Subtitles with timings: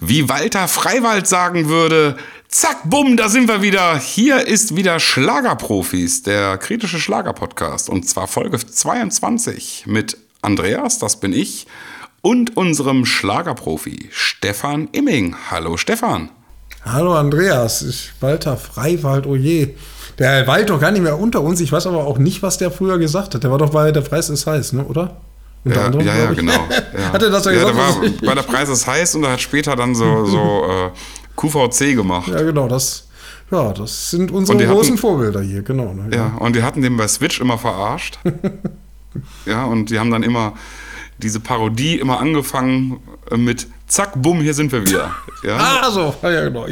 [0.00, 2.16] Wie Walter Freiwald sagen würde,
[2.48, 3.96] zack, bumm, da sind wir wieder.
[3.96, 7.88] Hier ist wieder Schlagerprofis, der kritische Schlagerpodcast.
[7.88, 11.68] Und zwar Folge 22 mit Andreas, das bin ich,
[12.22, 15.36] und unserem Schlagerprofi Stefan Imming.
[15.50, 16.28] Hallo Stefan.
[16.84, 19.74] Hallo Andreas, ich, Walter Freiwald, oh je.
[20.18, 21.60] Der weilt doch gar nicht mehr unter uns.
[21.60, 23.44] Ich weiß aber auch nicht, was der früher gesagt hat.
[23.44, 24.84] Der war doch bei Der Preis ist heiß, ne?
[24.84, 25.16] oder?
[25.64, 26.52] Unter ja, anderem, ja, ja, genau.
[26.98, 27.12] Ja.
[27.12, 27.76] hat er das ja, ja gesagt?
[27.76, 30.90] Der war, bei der Preis ist heiß und er hat später dann so, so äh,
[31.36, 32.28] QVC gemacht.
[32.28, 33.08] Ja, genau, das,
[33.50, 35.94] ja, das sind unsere großen hatten, Vorbilder hier, genau.
[35.94, 36.36] Ne, ja.
[36.38, 38.18] und die hatten den bei Switch immer verarscht.
[39.46, 40.54] ja, und die haben dann immer
[41.18, 43.00] diese Parodie immer angefangen
[43.34, 45.14] mit Zack, bumm, hier sind wir wieder.
[45.42, 45.56] Ja?
[45.56, 46.66] ah, so, ja, genau.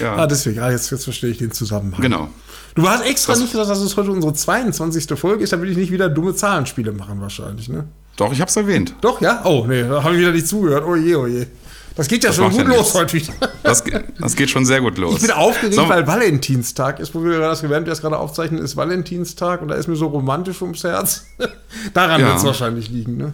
[0.00, 0.16] Ja.
[0.16, 2.00] Ah, deswegen, ah, jetzt, jetzt verstehe ich den Zusammenhang.
[2.00, 2.28] Genau.
[2.74, 5.18] Du hast extra das, nicht gesagt, dass es heute unsere 22.
[5.18, 7.86] Folge ist, damit ich nicht wieder dumme Zahlenspiele machen, wahrscheinlich, ne?
[8.16, 8.94] Doch, ich hab's erwähnt.
[9.00, 9.42] Doch, ja?
[9.44, 10.84] Oh, nee, da habe ich wieder nicht zugehört.
[10.86, 11.46] Oh je, oh je.
[11.96, 13.32] Das geht ja das schon gut ja los heute wieder.
[13.62, 13.82] Das,
[14.20, 15.14] das, geht schon sehr gut los.
[15.14, 15.88] Ich bin aufgeregt, so.
[15.88, 19.76] weil Valentinstag ist, wo wir das während wir das gerade aufzeichnen, ist Valentinstag und da
[19.76, 21.24] ist mir so romantisch ums Herz.
[21.94, 22.28] Daran ja.
[22.28, 23.32] wird es wahrscheinlich liegen, ne?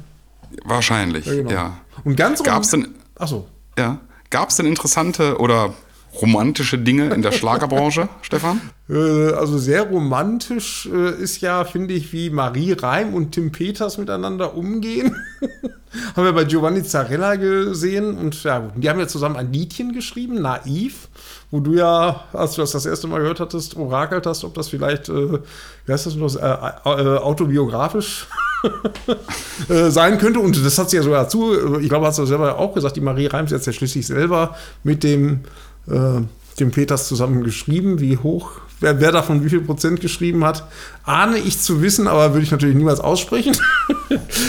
[0.65, 1.35] Wahrscheinlich, ja.
[1.35, 1.51] Genau.
[1.51, 1.79] ja.
[2.05, 2.95] Und ganz Gab's denn.
[3.19, 3.48] Ach so.
[3.77, 3.98] Ja.
[4.31, 5.75] Gab es denn interessante oder
[6.21, 8.61] romantische Dinge in der Schlagerbranche, Stefan?
[8.89, 13.99] Äh, also sehr romantisch äh, ist ja, finde ich, wie Marie Reim und Tim Peters
[13.99, 15.17] miteinander umgehen.
[16.17, 20.41] haben wir bei Giovanni Zarella gesehen und ja, die haben ja zusammen ein Liedchen geschrieben,
[20.41, 21.09] Naiv,
[21.51, 24.69] wo du ja, als du das das erste Mal gehört hattest, orakelt hast, ob das
[24.69, 25.39] vielleicht, äh,
[25.87, 28.27] wie heißt das noch, äh, äh, autobiografisch
[29.69, 30.41] äh, sein könnte.
[30.41, 33.01] Und das hat sie ja sogar dazu, ich glaube, hat sie selber auch gesagt, die
[33.01, 35.41] Marie Reims jetzt ja schließlich selber mit dem
[35.89, 36.21] äh,
[36.61, 38.01] dem Peters zusammen geschrieben.
[38.01, 40.65] Wie hoch, wer, wer davon wie viel Prozent geschrieben hat,
[41.05, 43.57] ahne ich zu wissen, aber würde ich natürlich niemals aussprechen.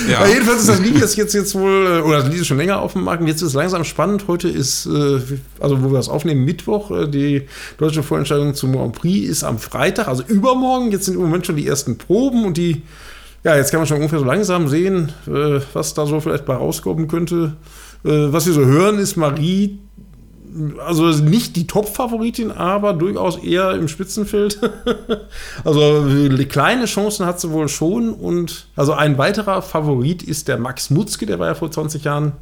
[0.09, 0.17] Ja.
[0.17, 2.57] aber jedenfalls ist das Lied jetzt, jetzt, jetzt wohl, äh, oder das Lied ist schon
[2.57, 3.25] länger auf dem Markt.
[3.25, 4.25] Jetzt ist es langsam spannend.
[4.27, 5.21] Heute ist, äh,
[5.61, 6.91] also wo wir das aufnehmen, Mittwoch.
[6.91, 7.43] Äh, die
[7.77, 10.91] deutsche Vorentscheidung zum Grand Prix ist am Freitag, also übermorgen.
[10.91, 12.81] Jetzt sind im Moment schon die ersten Proben und die,
[13.45, 17.07] ja, jetzt kann man schon ungefähr so langsam sehen, was da so vielleicht bei rauskommen
[17.07, 17.53] könnte.
[18.03, 19.79] was wir so hören, ist Marie
[20.85, 24.59] also nicht die Top-Favoritin, aber durchaus eher im Spitzenfeld.
[25.63, 26.05] also
[26.49, 28.13] kleine Chancen hat sie wohl schon.
[28.13, 32.33] Und also ein weiterer Favorit ist der Max Mutzke, der war ja vor 20 Jahren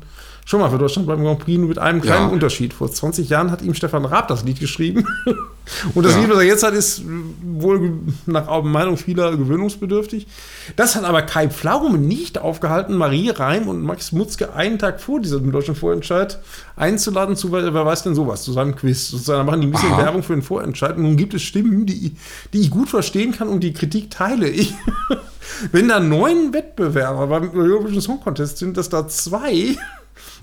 [0.46, 2.34] schon mal für Deutschland beim Grand Prix, nur mit einem kleinen ja.
[2.34, 2.74] Unterschied.
[2.74, 5.06] Vor 20 Jahren hat ihm Stefan Raab das Lied geschrieben.
[5.96, 6.22] Und das ja.
[6.22, 7.04] Lied, was er jetzt hat, ist
[7.44, 10.28] wohl nach Meinung vieler gewöhnungsbedürftig.
[10.76, 15.22] Das hat aber Kai Pflaume nicht aufgehalten, Marie Reim und Max Mutzke einen Tag vor
[15.22, 16.40] diesem deutschen Vorentscheid
[16.76, 19.10] einzuladen zu, wer weiß denn sowas, zu seinem Quiz.
[19.10, 20.04] Sozusagen machen die ein bisschen Aha.
[20.04, 20.98] Werbung für den Vorentscheid.
[20.98, 22.16] Und nun gibt es Stimmen, die,
[22.54, 24.74] die ich gut verstehen kann und die Kritik teile ich.
[25.72, 29.78] Wenn da neun Wettbewerber beim Eurovision Song Contest sind, dass da zwei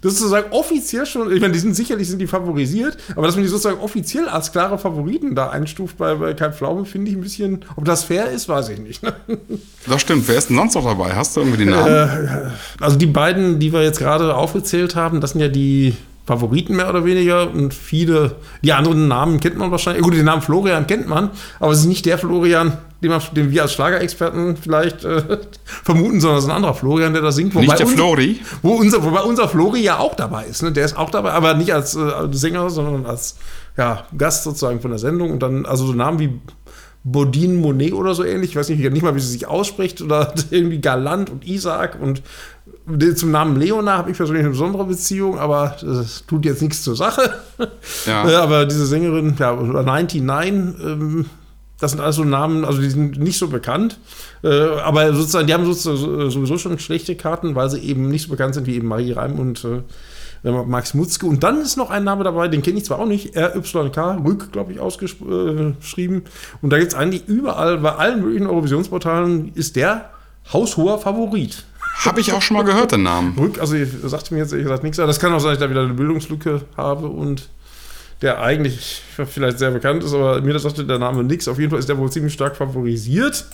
[0.00, 3.34] das ist sozusagen offiziell schon, ich meine, die sind sicherlich sind die favorisiert, aber dass
[3.34, 7.16] man die sozusagen offiziell als klare Favoriten da einstuft bei, bei Kai Pflaume, finde ich
[7.16, 9.02] ein bisschen, ob das fair ist, weiß ich nicht.
[9.86, 10.28] Das stimmt.
[10.28, 11.14] Wer ist denn sonst noch dabei?
[11.14, 11.88] Hast du irgendwie die Namen?
[11.88, 15.94] Äh, also die beiden, die wir jetzt gerade aufgezählt haben, das sind ja die
[16.26, 20.02] Favoriten mehr oder weniger und viele, die anderen Namen kennt man wahrscheinlich.
[20.02, 23.50] Gut, den Namen Florian kennt man, aber es ist nicht der Florian, den, man, den
[23.50, 27.54] wir als Schlagerexperten vielleicht äh, vermuten, sondern es ist ein anderer Florian, der da singt.
[27.54, 28.40] Wobei nicht der Flori?
[28.62, 30.62] Wo unser, wobei unser Flori ja auch dabei ist.
[30.62, 30.72] Ne?
[30.72, 33.36] Der ist auch dabei, aber nicht als äh, Sänger, sondern als
[33.76, 35.30] ja, Gast sozusagen von der Sendung.
[35.30, 36.40] Und dann, also so Namen wie
[37.04, 40.34] Bodine Monet oder so ähnlich, ich weiß nicht, nicht mal, wie sie sich ausspricht, oder
[40.50, 42.22] irgendwie Galant und Isaac und
[43.16, 46.96] zum Namen Leona habe ich persönlich eine besondere Beziehung, aber das tut jetzt nichts zur
[46.96, 47.34] Sache.
[48.06, 48.18] Ja.
[48.28, 51.26] Äh, aber diese Sängerin, ja, 99, ähm,
[51.80, 53.98] das sind also Namen, also die sind nicht so bekannt.
[54.42, 58.30] Äh, aber sozusagen, die haben sozusagen sowieso schon schlechte Karten, weil sie eben nicht so
[58.30, 59.82] bekannt sind wie eben Marie Reim und äh,
[60.42, 61.26] Max Mutzke.
[61.26, 64.52] Und dann ist noch ein Name dabei, den kenne ich zwar auch nicht, RYK, Rück,
[64.52, 66.22] glaube ich, ausgeschrieben.
[66.62, 70.10] Und da gibt es eigentlich überall, bei allen möglichen Eurovisionsportalen ist der
[70.52, 71.64] haushoher Favorit.
[72.04, 73.36] Habe ich auch schon mal gehört, den Namen.
[73.36, 75.58] Rück, also ich sagte mir jetzt ehrlich gesagt nichts, aber das kann auch sein, dass
[75.58, 77.48] ich da wieder eine Bildungslücke habe und
[78.22, 81.48] der eigentlich vielleicht sehr bekannt ist, aber mir das sagte der Name nichts.
[81.48, 83.44] Auf jeden Fall ist der wohl ziemlich stark favorisiert.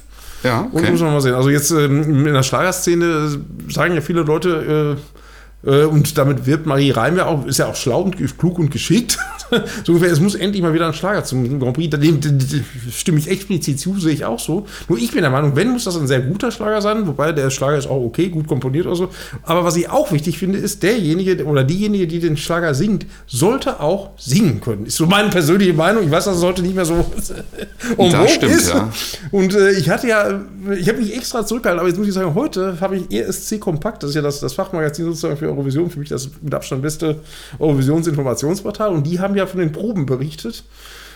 [0.43, 0.87] Ja, okay.
[0.87, 1.35] Und muss man mal sehen.
[1.35, 3.39] Also jetzt ähm, in der Schlagerszene
[3.69, 5.24] sagen ja viele Leute, äh,
[5.65, 9.19] und damit wird Marie Reim ja auch, ist ja auch schlau und klug und geschickt.
[9.85, 11.91] so ungefähr, es muss endlich mal wieder ein Schlager zum Grand Prix.
[11.91, 14.67] Dem, dem, dem stimme ich explizit zu, sehe ich auch so.
[14.89, 17.51] Nur ich bin der Meinung, wenn, muss das ein sehr guter Schlager sein, wobei der
[17.51, 19.09] Schlager ist auch okay, gut komponiert oder so.
[19.43, 23.81] Aber was ich auch wichtig finde, ist, derjenige oder diejenige, die den Schlager singt, sollte
[23.81, 24.87] auch singen können.
[24.87, 26.05] Ist so meine persönliche Meinung.
[26.05, 26.95] Ich weiß, das sollte nicht mehr so
[27.97, 28.69] um das stimmt, ist.
[28.69, 28.91] Ja.
[29.31, 30.43] Und äh, ich hatte ja,
[30.79, 34.03] ich habe mich extra zurückgehalten, aber jetzt muss ich sagen, heute habe ich ESC Kompakt,
[34.03, 37.21] das ist ja das, das Fachmagazin sozusagen für Eurovision, für mich das mit Abstand beste
[37.59, 38.91] Eurovisionsinformationsportal.
[38.91, 40.65] Und die haben ja von den Proben berichtet.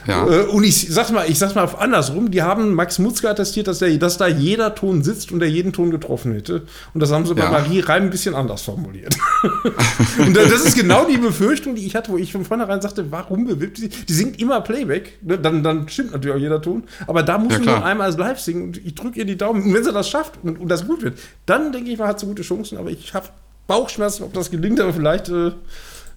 [0.07, 0.27] Ja.
[0.27, 3.81] Äh, Und ich sag mal, ich sag's mal andersrum, die haben Max Mutzke attestiert, dass,
[3.81, 6.63] der, dass da jeder Ton sitzt und der jeden Ton getroffen hätte.
[6.95, 7.47] Und das haben sie Ja.
[7.47, 9.15] bei Marie Reim ein bisschen anders formuliert.
[10.19, 13.45] und das ist genau die Befürchtung, die ich hatte, wo ich von vornherein sagte, warum
[13.47, 13.89] bewirbt sie?
[13.89, 15.19] Die singt immer Playback.
[15.21, 15.37] Ne?
[15.37, 16.85] Dann, dann stimmt natürlich auch jeder Ton.
[17.09, 19.63] Aber da muss Ja, nur einmal als live singen und ich drücke ihr die Daumen.
[19.65, 22.21] Und wenn sie das schafft und, und das gut wird, dann denke ich mal, hat
[22.21, 22.79] sie gute Chancen.
[22.79, 23.27] Aber ich habe
[23.69, 25.29] Bauchschmerzen, ob das gelingt, aber vielleicht.
[25.29, 25.53] Äh,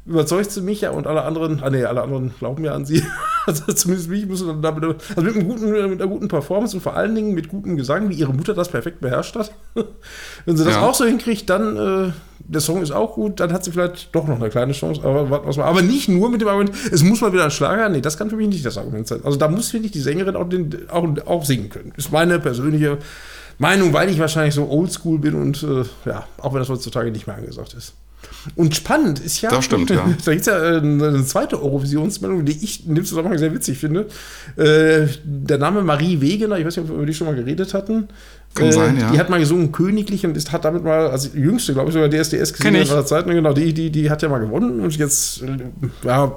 [0.03, 3.03] überzeugt sie mich ja und alle anderen, ah nee, alle anderen glauben ja an sie.
[3.47, 6.81] Also zumindest mich müssen dann damit, also mit, einem guten, mit einer guten Performance und
[6.83, 9.51] vor allen Dingen mit gutem Gesang, wie ihre Mutter das perfekt beherrscht hat.
[10.45, 10.81] Wenn sie das Ja.
[10.87, 14.27] auch so hinkriegt, dann, äh, der Song ist auch gut, dann hat sie vielleicht doch
[14.27, 15.63] noch eine kleine Chance, aber warten wir's mal.
[15.63, 18.29] Aber nicht nur mit dem Argument, es muss mal wieder ein Schlager, nee, das kann
[18.29, 19.21] für mich nicht das Argument sein.
[19.23, 21.93] Also da muss, finde ich, die Sängerin auch, den, auch, auch singen können.
[21.97, 22.99] Ist meine persönliche
[23.61, 27.27] Meinung, weil ich wahrscheinlich so oldschool bin und äh, ja, auch wenn das heutzutage nicht
[27.27, 27.93] mehr angesagt ist.
[28.55, 29.51] Und spannend ist ja.
[29.51, 29.97] Das stimmt, ja.
[30.25, 33.77] Da gibt es ja äh, eine, zweite Eurovisionsmeldung, die ich in dem Zusammenhang sehr witzig
[33.77, 34.07] finde.
[34.57, 37.75] Äh, der Name Marie Wegener, ich weiß nicht, ob wir über die schon mal geredet
[37.75, 38.07] hatten.
[38.55, 39.11] Kann äh, sein, ja.
[39.11, 42.09] Die hat mal gesungen Königlich und ist, hat damit mal, also jüngste, glaube ich, sogar
[42.09, 43.27] DSDS gesehen in aller Zeit.
[43.27, 45.57] Genau, die, die, die hat ja mal gewonnen und jetzt, äh,
[46.03, 46.35] ja,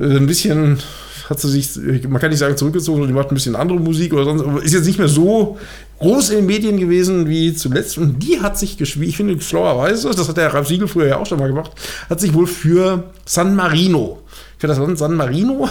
[0.00, 0.78] äh, ein bisschen
[1.28, 4.24] hat sie sich, man kann nicht sagen zurückgezogen, die macht ein bisschen andere Musik oder
[4.24, 5.58] sonst, aber ist jetzt nicht mehr so
[5.98, 7.98] groß in den Medien gewesen wie zuletzt.
[7.98, 11.16] Und die hat sich geschwiegen, ich finde schlauerweise, das hat der Ralf Siegel früher ja
[11.18, 11.72] auch schon mal gemacht,
[12.08, 14.20] hat sich wohl für San Marino,
[14.58, 15.68] für das Land San Marino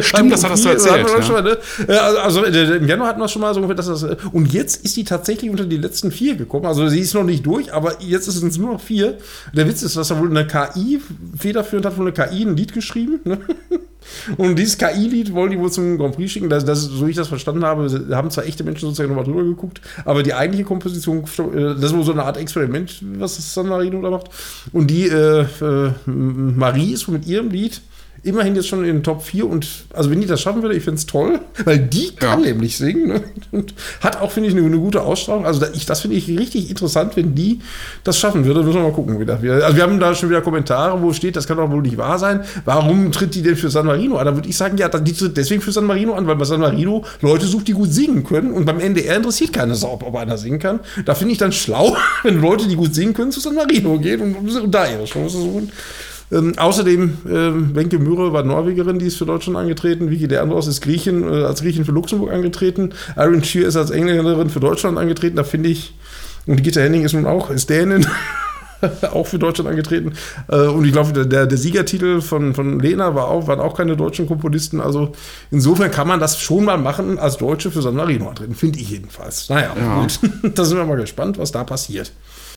[0.00, 1.06] Stimmt, das hattest du erzählt.
[1.08, 1.22] Ja.
[1.22, 1.58] schon ne?
[1.86, 4.02] Äh, Also äh, im Januar hatten wir schon mal so ungefähr, dass das.
[4.02, 6.66] äh, Und jetzt ist die tatsächlich unter die letzten vier gekommen.
[6.66, 9.18] Also sie ist noch nicht durch, aber jetzt sind es nur noch vier.
[9.52, 11.00] Der Witz ist, dass da wohl eine KI,
[11.38, 13.20] federführend hat wohl eine KI ein Lied geschrieben.
[13.24, 13.38] Ne?
[14.36, 16.48] Und dieses KI-Lied wollen die wohl zum Grand Prix schicken.
[16.48, 19.44] Das, das, so wie ich das verstanden habe, haben zwar echte Menschen sozusagen nochmal drüber
[19.44, 23.68] geguckt, aber die eigentliche Komposition, das ist wohl so eine Art Experiment, was das San
[23.68, 24.30] Marino da macht.
[24.72, 27.80] Und die äh, äh, Marie ist mit ihrem Lied
[28.24, 30.82] immerhin jetzt schon in den Top 4 und also wenn die das schaffen würde, ich
[30.82, 32.46] finde es toll, weil die kann Ja.
[32.48, 33.22] nämlich singen ne?
[33.52, 35.46] und hat auch, finde ich, eine, eine gute Ausstrahlung.
[35.46, 37.60] Also da, ich, das finde ich richtig interessant, wenn die
[38.02, 38.62] das schaffen würde.
[38.62, 39.34] Müssen wir mal gucken wieder.
[39.62, 42.18] Also wir haben da schon wieder Kommentare, wo steht, das kann doch wohl nicht wahr
[42.18, 42.40] sein.
[42.64, 44.26] Warum tritt die denn für San Marino an?
[44.26, 46.60] Da würde ich sagen, ja, die tritt deswegen für San Marino an, weil bei San
[46.60, 50.38] Marino Leute sucht, die gut singen können und beim NDR interessiert keine Sau, ob einer
[50.38, 50.80] singen kann.
[51.04, 54.20] Da finde ich dann schlau, wenn Leute, die gut singen können, zu San Marino gehen
[54.20, 55.70] und, und da ihre Chance suchen.
[56.34, 60.10] Ähm, außerdem, ähm, Wenke Mühre war Norwegerin, die ist für Deutschland angetreten.
[60.10, 62.90] Vicky Leandros ist Griechin, äh, als Griechin für Luxemburg angetreten.
[63.16, 65.36] Iron Shear ist als Engländerin für Deutschland angetreten.
[65.36, 65.94] Da finde ich,
[66.46, 68.06] und Gitta Henning ist nun auch, ist Dänin.
[69.12, 70.12] auch für Deutschland angetreten.
[70.48, 73.76] Äh, und ich glaube, der, der, der Siegertitel von, von Lena war auch, waren auch
[73.76, 74.80] keine deutschen Komponisten.
[74.80, 75.12] Also
[75.50, 78.54] insofern kann man das schon mal machen, als Deutsche für San Marino antreten.
[78.54, 79.48] Finde ich jedenfalls.
[79.48, 80.00] Naja, Ja.
[80.00, 80.18] gut.
[80.54, 82.12] da sind wir mal gespannt, was da passiert.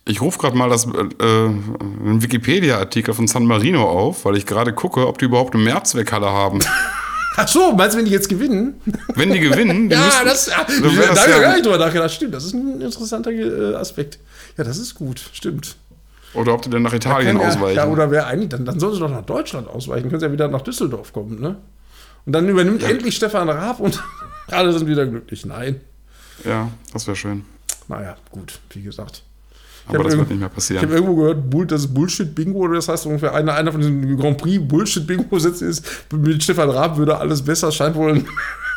[0.07, 4.74] Ich rufe gerade mal das, äh, einen Wikipedia-Artikel von San Marino auf, weil ich gerade
[4.74, 6.59] gucke, ob die überhaupt eine Mehrzweckhalle haben.
[7.39, 8.81] Ach so, meinst du, wenn die jetzt gewinnen?
[9.15, 11.54] Wenn die gewinnen, Ja, müssten- das, ja, dann da habe das ich ja ja- gar
[11.54, 12.12] nicht drüber nachgedacht.
[12.12, 14.18] Stimmt, das ist ein interessanter äh, Aspekt.
[14.57, 15.75] Ja, das ist gut, stimmt.
[16.33, 17.77] Oder ob die dann nach Italien ja, ausweichen.
[17.77, 20.31] Ja, oder wer eigentlich, dann, dann sollen sie doch nach Deutschland ausweichen, können sie ja
[20.31, 21.57] wieder nach Düsseldorf kommen, ne?
[22.25, 24.04] Und dann übernimmt endlich Stefan Raab und
[24.48, 25.45] alle sind wieder glücklich.
[25.45, 25.80] Nein.
[26.44, 27.45] ja, das wäre schön.
[27.88, 29.21] Naja, gut, wie gesagt.
[29.88, 30.81] Aber das wird nicht mehr Ich passieren.
[30.84, 34.18] habe irgendwo gehört, Bull, das ist Bullshit-Bingo, oder das heißt ungefähr, einer, einer von diesen
[34.18, 38.26] Grand Prix-Bullshit-Bingo-Sätzen ist, mit Stefan Raab würde alles besser, scheint wohl ein-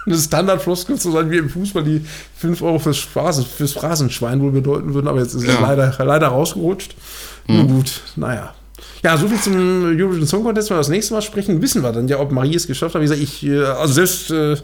[0.07, 2.01] eine Standardfloskel zu sein, wie im Fußball, die
[2.37, 5.61] 5 Euro fürs, Phrasen, fürs Phrasenschwein wohl bedeuten würden, aber jetzt ist es Ja.
[5.61, 6.95] leider, leider rausgerutscht.
[7.47, 8.55] Nun gut, naja.
[9.03, 9.55] Ja, soviel zum
[9.99, 10.71] Eurovision Song Contest.
[10.71, 13.01] Wenn wir das nächste Mal sprechen, wissen wir dann ja, ob Marie es geschafft hat.
[13.03, 14.57] Wie gesagt, ich, äh, also selbst äh,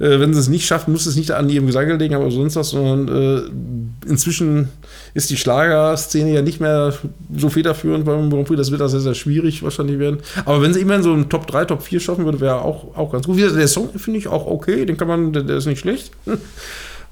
[0.00, 2.56] äh, wenn sie es nicht schafft, muss es nicht an ihrem Gesang liegen, aber sonst
[2.56, 4.70] was, sondern äh, inzwischen
[5.12, 6.94] ist die Schlagerszene ja nicht mehr
[7.36, 8.56] so federführend beim Grand Prix.
[8.56, 10.20] Das wird da sehr, sehr schwierig wahrscheinlich werden.
[10.46, 13.12] Aber wenn sie immerhin so einen Top 3, Top 4 schaffen würde, wäre auch, auch
[13.12, 13.38] ganz gut.
[13.38, 16.12] Der Song finde ich auch okay, den kann man, der, der ist nicht schlecht.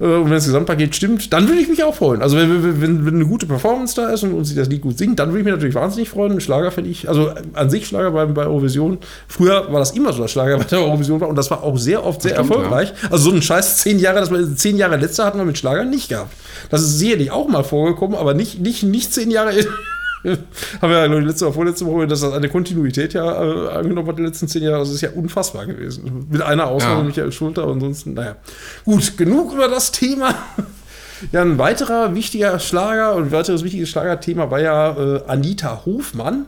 [0.01, 2.23] Äh, Und wenn das Gesamtpaket stimmt, dann würde ich mich auch freuen.
[2.23, 4.99] Also wenn, wenn, wenn, eine gute Performance da ist und, und sie das Lied gut
[4.99, 6.41] singt, dann würde ich mich natürlich wahnsinnig freuen.
[6.41, 8.99] Schlager finde ich, also an sich Schlager bei, bei Eurovision.
[9.27, 11.79] Früher war das immer so, dass Schlager bei der Eurovision war und das war auch
[11.79, 12.93] sehr oft sehr Stimmt, erfolgreich.
[13.11, 15.85] Also so ein scheiß zehn Jahre, dass wir zehn Jahre letzter hatten wir mit Schlager
[15.85, 16.33] nicht gehabt.
[16.71, 19.53] Das ist sicherlich auch mal vorgekommen, aber nicht, nicht, nicht zehn Jahre.
[20.83, 23.69] haben wir ja glaub ich, letzte oder vorletzte Woche, dass das eine Kontinuität ja äh,
[23.79, 24.81] angenommen hat die letzten zehn Jahre.
[24.81, 26.27] Das ist ja unfassbar gewesen.
[26.31, 27.07] Mit einer Ausnahme, Ja.
[27.07, 28.37] Michael Schulter, aber ansonsten, naja.
[28.85, 30.35] Gut, genug über das Thema.
[31.33, 36.47] Ja, ein weiterer wichtiger Schlager und ein weiteres wichtiges Schlagerthema war ja äh, Anita Hofmann.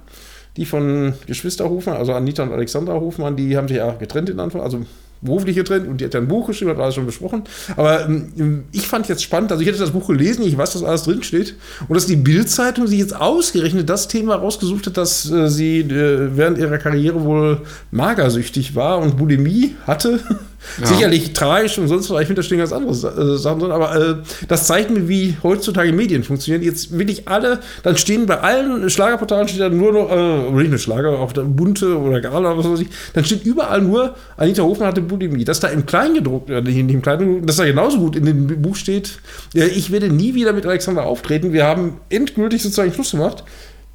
[0.57, 4.39] Die von Geschwister Hofmann, also Anita und Alexandra Hofmann, die haben sich ja getrennt in
[4.39, 4.81] Anfang, also
[5.23, 7.45] beruflich getrennt und die hat ja ein Buch geschrieben, hat alles schon besprochen.
[7.77, 10.83] Aber ähm, ich fand jetzt spannend, also ich hätte das Buch gelesen, ich weiß, dass
[10.83, 11.57] alles drin steht.
[11.89, 16.37] Und dass die Bild-Zeitung sich jetzt ausgerechnet das Thema rausgesucht hat, dass äh, sie äh,
[16.37, 20.21] während ihrer Karriere wohl magersüchtig war und Bulimie hatte.
[20.81, 20.87] Ja.
[20.87, 23.97] Sicherlich tragisch und sonst was, ich finde, da stehen ganz andere äh, Sachen drin, aber
[23.97, 24.15] äh,
[24.49, 26.63] das zeigt mir, wie heutzutage Medien funktionieren.
[26.63, 30.79] Jetzt wirklich alle, dann stehen bei allen Schlagerportalen steht dann nur noch, äh, nicht nur
[30.79, 34.63] Schlager, auch der Bunte oder Gala oder was weiß ich, dann steht überall nur, Anita
[34.63, 35.45] Hofmann hatte Bulimie.
[35.45, 38.77] Dass da im Kleingedruckten, äh, in dem Kleinen, dass da genauso gut in dem Buch
[38.77, 39.19] steht,
[39.55, 41.53] äh, ich werde nie wieder mit Alexander auftreten.
[41.53, 43.45] Wir haben endgültig sozusagen Schluss gemacht.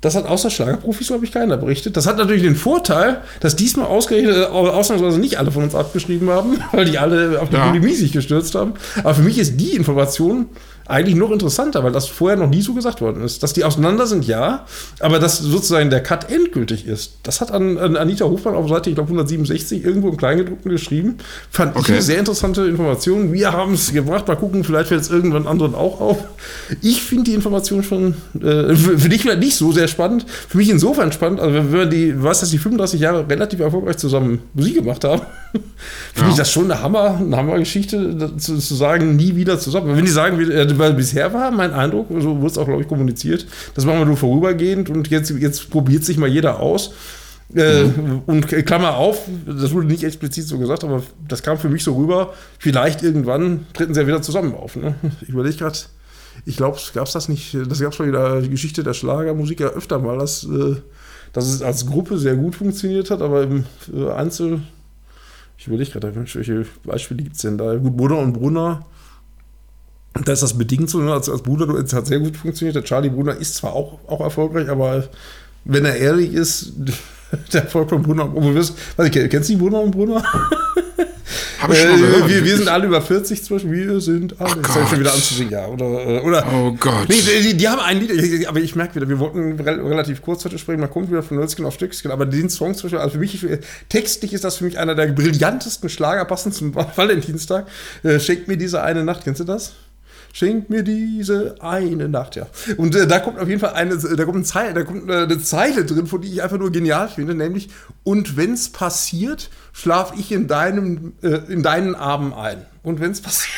[0.01, 1.97] Das hat außer Schlagerprofis, glaube ich, keiner berichtet.
[1.97, 6.29] Das hat natürlich den Vorteil, dass diesmal ausgerechnet, äh, ausnahmsweise nicht alle von uns abgeschrieben
[6.29, 7.67] haben, weil die alle auf die ja.
[7.67, 8.73] Bulimie sich gestürzt haben.
[8.99, 10.47] Aber für mich ist die Information
[10.87, 13.41] eigentlich noch interessanter, weil das vorher noch nie so gesagt worden ist.
[13.41, 14.65] Dass die auseinander sind, ja,
[14.99, 18.89] aber dass sozusagen der Cut endgültig ist, das hat an, an Anita Hofmann auf Seite,
[18.89, 21.17] ich glaube, 167 irgendwo im Kleingedruckten geschrieben.
[21.49, 21.85] Fand okay.
[21.85, 23.33] ich eine sehr interessante Information.
[23.33, 26.17] Wir haben es gebracht, mal gucken, vielleicht fällt es irgendwann anderen auch auf.
[26.81, 30.57] Ich finde die Information schon, äh, für, für, dich vielleicht nicht so sehr spannend, für
[30.57, 34.41] mich insofern spannend, also wenn man die, weißt, dass die 35 Jahre relativ erfolgreich zusammen
[34.53, 35.23] Musik gemacht haben,
[36.13, 36.29] finde ja.
[36.29, 39.95] ich das schon eine Hammer, eine Hammergeschichte, zu, zu sagen, nie wieder zusammen.
[39.95, 42.88] Wenn die sagen, äh, weil bisher war mein Eindruck, so wurde es auch, glaube ich,
[42.88, 46.94] kommuniziert, das machen wir nur vorübergehend und jetzt, jetzt probiert sich mal jeder aus.
[47.53, 48.22] Äh, mhm.
[48.25, 51.96] Und Klammer auf, das wurde nicht explizit so gesagt, aber das kam für mich so
[51.96, 52.34] rüber.
[52.58, 54.75] Vielleicht irgendwann treten sie ja wieder zusammen auf.
[54.75, 54.96] Ne?
[55.22, 55.77] Ich überlege gerade,
[56.46, 59.60] ich glaube, gab es das nicht, das gab es schon wieder die Geschichte der Schlagermusik
[59.60, 60.75] ja öfter mal, dass, äh,
[61.34, 64.62] dass es als Gruppe sehr gut funktioniert hat, aber im äh, Einzel,
[65.58, 67.75] ich überlege gerade, welche Beispiele gibt es denn da?
[67.75, 68.86] Gut, Brunner und Brunner
[70.24, 72.75] da ist das bedingt so, als, als Bruder, es hat sehr gut funktioniert.
[72.75, 75.07] Der Charlie Brunner ist zwar auch, auch erfolgreich, aber
[75.65, 76.74] wenn er ehrlich ist,
[77.53, 80.24] der Erfolg von Brunner und Brunner, weiß ich, kennst du die Brunner und Brunner?
[81.60, 82.29] Hab ich schon äh, gehört.
[82.29, 83.89] Wir, wir, sind alle über 40 zum Beispiel.
[83.89, 84.55] Wir sind alle.
[84.57, 85.67] Oh das ich schon wieder anzusingen, ja.
[85.67, 87.10] Oder, äh, oder, oh Gott.
[87.10, 90.57] Nee, die, die, haben ein Lied, aber ich merke wieder, wir wollten relativ kurz heute
[90.60, 93.19] sprechen, man kommt wieder von Nölzchen auf Stückchen, aber den Song zum Beispiel, also für
[93.19, 93.45] mich,
[93.89, 97.67] textlich ist das für mich einer der brillantesten Schlager passend zum Valentinstag.
[98.03, 99.74] Äh, Schenkt mir diese eine Nacht, kennst du das?
[100.35, 102.45] Schenk mir diese eine Nacht, ja.
[102.75, 105.23] Und äh, da kommt auf jeden Fall eine, da kommt, eine Zeile, da kommt eine,
[105.23, 107.69] eine Zeile drin, von die ich einfach nur genial finde, nämlich,
[108.03, 112.65] und wenn's passiert, schlaf ich in deinem, äh, in deinen Armen ein.
[112.83, 113.55] Und wenn's passiert.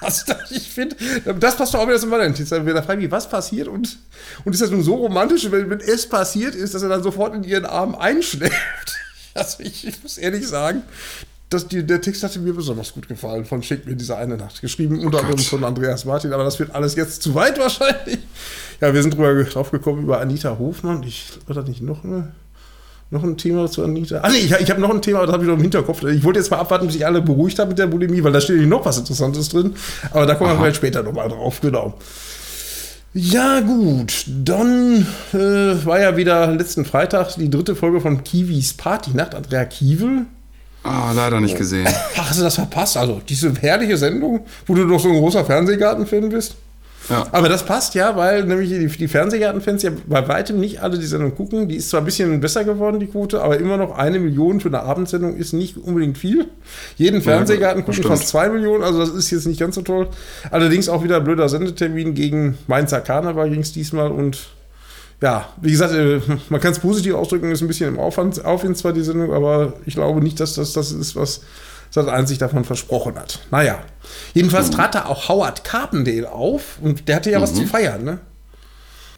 [0.00, 0.94] Also, ich finde,
[1.40, 2.64] das passt doch auch wieder zum Valentinstag.
[2.64, 3.98] Da frage ich, was passiert und,
[4.44, 7.34] und ist das nun so romantisch, wenn, wenn es passiert ist, dass er dann sofort
[7.34, 8.54] in ihren Arm einschläft?
[9.32, 10.82] Also ich, ich muss ehrlich sagen,
[11.50, 14.60] das, die, der Text hatte mir besonders gut gefallen von Schick mir diese eine Nacht.
[14.60, 18.20] Geschrieben unter anderem von Andreas Martin, aber das wird alles jetzt zu weit wahrscheinlich.
[18.80, 21.02] Ja, wir sind drüber drauf gekommen über Anita Hofmann.
[21.02, 22.32] Ich oder nicht noch eine,
[23.10, 24.20] noch ein Thema zu Anita.
[24.20, 26.04] Ah nee, ich, ich habe noch ein Thema, das habe ich noch im Hinterkopf.
[26.04, 28.40] Ich wollte jetzt mal abwarten, bis sich alle beruhigt haben mit der Bulimie, weil da
[28.40, 29.74] steht noch was Interessantes drin.
[30.12, 30.56] Aber da kommen Aha.
[30.56, 31.98] wir vielleicht später nochmal drauf, genau.
[33.12, 34.24] Ja, gut.
[34.28, 39.34] Dann äh, war ja wieder letzten Freitag die dritte Folge von Kiwis Partynacht.
[39.34, 40.26] Andrea Kiewel
[40.82, 41.86] Ah, leider nicht gesehen.
[42.16, 42.96] Ach, hast du das verpasst?
[42.96, 46.56] Also, diese herrliche Sendung, wo du doch so ein großer Fernsehgartenfan bist.
[47.08, 47.26] Ja.
[47.32, 51.06] Aber das passt ja, weil nämlich die, die Fernsehgartenfans ja bei weitem nicht alle die
[51.06, 51.68] Sendung gucken.
[51.68, 54.68] Die ist zwar ein bisschen besser geworden, die Quote, aber immer noch eine Million für
[54.68, 56.46] eine Abendsendung ist nicht unbedingt viel.
[56.96, 60.08] Jeden Fernsehgarten ja, gucken fast zwei Millionen, also das ist jetzt nicht ganz so toll.
[60.50, 64.50] Allerdings auch wieder ein blöder Sendetermin gegen Mainzer Karneval ging es diesmal und
[65.22, 68.76] ja, wie gesagt, äh, man kann es positiv ausdrücken, ist ein bisschen im Aufwand, Aufwind
[68.76, 71.42] zwar die Sendung, aber ich glaube nicht, dass das das ist, was
[71.92, 73.40] Sat 1 sich davon versprochen hat.
[73.50, 73.80] Naja.
[74.32, 74.74] Jedenfalls mhm.
[74.74, 77.42] trat da auch Howard Carpendale auf und der hatte ja mhm.
[77.42, 78.20] was zu feiern, ne?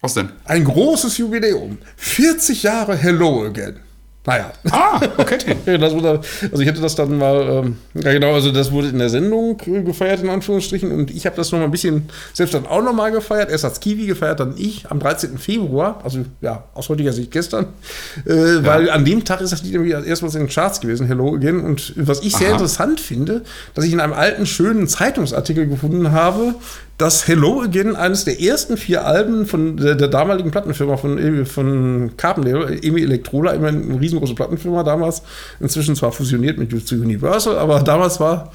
[0.01, 0.31] Was denn?
[0.45, 1.79] Ein großes Jubiläum.
[1.97, 3.79] 40 Jahre Hello Again.
[4.25, 4.52] Naja.
[4.71, 5.38] Ah, okay.
[5.67, 9.09] wurde, also ich hätte das dann mal, ähm, ja genau, also das wurde in der
[9.09, 12.83] Sendung gefeiert, in Anführungsstrichen, und ich habe das noch mal ein bisschen selbst dann auch
[12.83, 13.50] noch mal gefeiert.
[13.50, 15.38] Erst als Kiwi gefeiert, dann ich am 13.
[15.38, 17.67] Februar, also ja, aus heutiger Sicht gestern,
[18.25, 18.64] äh, ja.
[18.64, 21.61] weil an dem Tag ist das Lied nämlich erstmals in den Charts gewesen, Hello Again.
[21.61, 22.55] Und was ich sehr Aha.
[22.55, 23.43] interessant finde,
[23.75, 26.55] dass ich in einem alten, schönen Zeitungsartikel gefunden habe,
[26.99, 32.13] dass Hello Again eines der ersten vier Alben von der, der damaligen Plattenfirma von, von
[32.17, 35.23] Carpendale, Emi Electrola, immer eine riesengroße Plattenfirma damals,
[35.59, 38.53] inzwischen zwar fusioniert mit Universal, aber damals war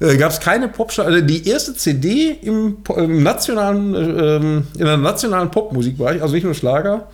[0.00, 4.96] äh, gab es keine Popschau, also die erste CD im, im nationalen, äh, in der
[4.96, 7.08] nationalen Popmusikbereich, also nicht nur Schlager.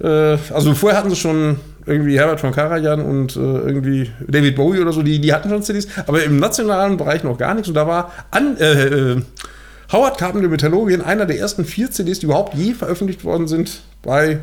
[0.00, 1.56] Äh, also vorher hatten sie schon
[1.86, 5.62] irgendwie Herbert von Karajan und äh, irgendwie David Bowie oder so, die, die hatten schon
[5.62, 7.68] CDs, aber im nationalen Bereich noch gar nichts.
[7.68, 9.22] Und da war an, äh, äh,
[9.92, 14.40] Howard Carpenter Metallurgien, einer der ersten vier CDs, die überhaupt je veröffentlicht worden sind bei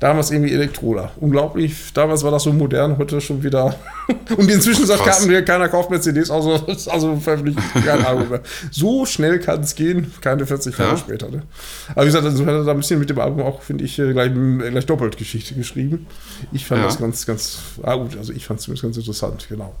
[0.00, 1.12] Damals irgendwie Elektroder.
[1.20, 1.92] Unglaublich.
[1.94, 3.76] Damals war das so modern, heute schon wieder.
[4.36, 6.54] Und inzwischen sagt keiner, keiner kauft mehr CDs, also,
[6.90, 8.40] also veröffentlicht kein Album mehr.
[8.72, 10.96] So schnell kann es gehen, keine 40 Jahre Ja.
[10.96, 11.28] später.
[11.28, 11.42] Ne?
[11.90, 13.96] Aber wie gesagt, also hat er da ein bisschen mit dem Album auch, finde ich,
[14.00, 16.08] äh, gleich, gleich doppelt Geschichte geschrieben.
[16.50, 16.88] Ich fand Ja.
[16.88, 19.72] das ganz, ganz, ah gut, also ich fand es zumindest ganz interessant, genau.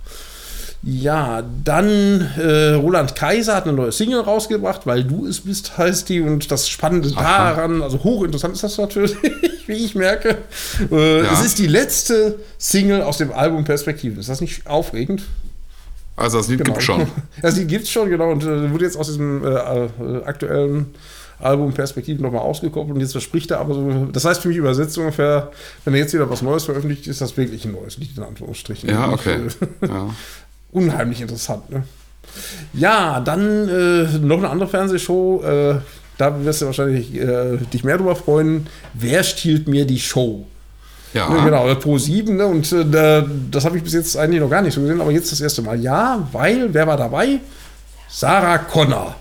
[0.84, 6.08] Ja, dann äh, Roland Kaiser hat eine neue Single rausgebracht, weil du es bist, heißt
[6.08, 6.20] die.
[6.20, 7.54] Und das Spannende Aha.
[7.54, 9.14] daran, also hochinteressant ist das natürlich,
[9.66, 10.38] wie ich merke.
[10.90, 11.32] Äh, Ja.
[11.32, 14.18] Es ist die letzte Single aus dem Album Perspektive.
[14.18, 15.22] Ist das nicht aufregend?
[16.16, 17.06] Also das Lied gibt schon.
[17.42, 18.30] Also die gibt es schon, genau.
[18.32, 20.86] Und äh, wurde jetzt aus diesem äh, äh, aktuellen
[21.38, 24.96] Album Perspektive nochmal ausgekoppelt und jetzt verspricht er aber so, das heißt für mich übersetzt
[24.98, 25.50] ungefähr,
[25.84, 28.88] wenn er jetzt wieder was Neues veröffentlicht, ist das wirklich ein neues Lied in Anführungsstrichen.
[28.88, 29.38] Ja, okay.
[29.88, 30.10] Ja.
[30.72, 31.70] Unheimlich interessant.
[31.70, 31.84] Ne?
[32.72, 35.42] Ja, dann äh, noch eine andere Fernsehshow.
[35.44, 35.74] Äh,
[36.18, 38.66] da wirst du wahrscheinlich äh, dich mehr drüber freuen.
[38.94, 40.46] Wer stiehlt mir die Show?
[41.14, 41.28] Ja.
[41.36, 42.46] Ja, genau, Pro 7, ne?
[42.46, 45.10] Und äh, da- das habe ich bis jetzt eigentlich noch gar nicht so gesehen, aber
[45.10, 45.78] jetzt das erste Mal.
[45.80, 47.40] Ja, weil, wer war dabei?
[48.08, 49.14] Sarah Connor.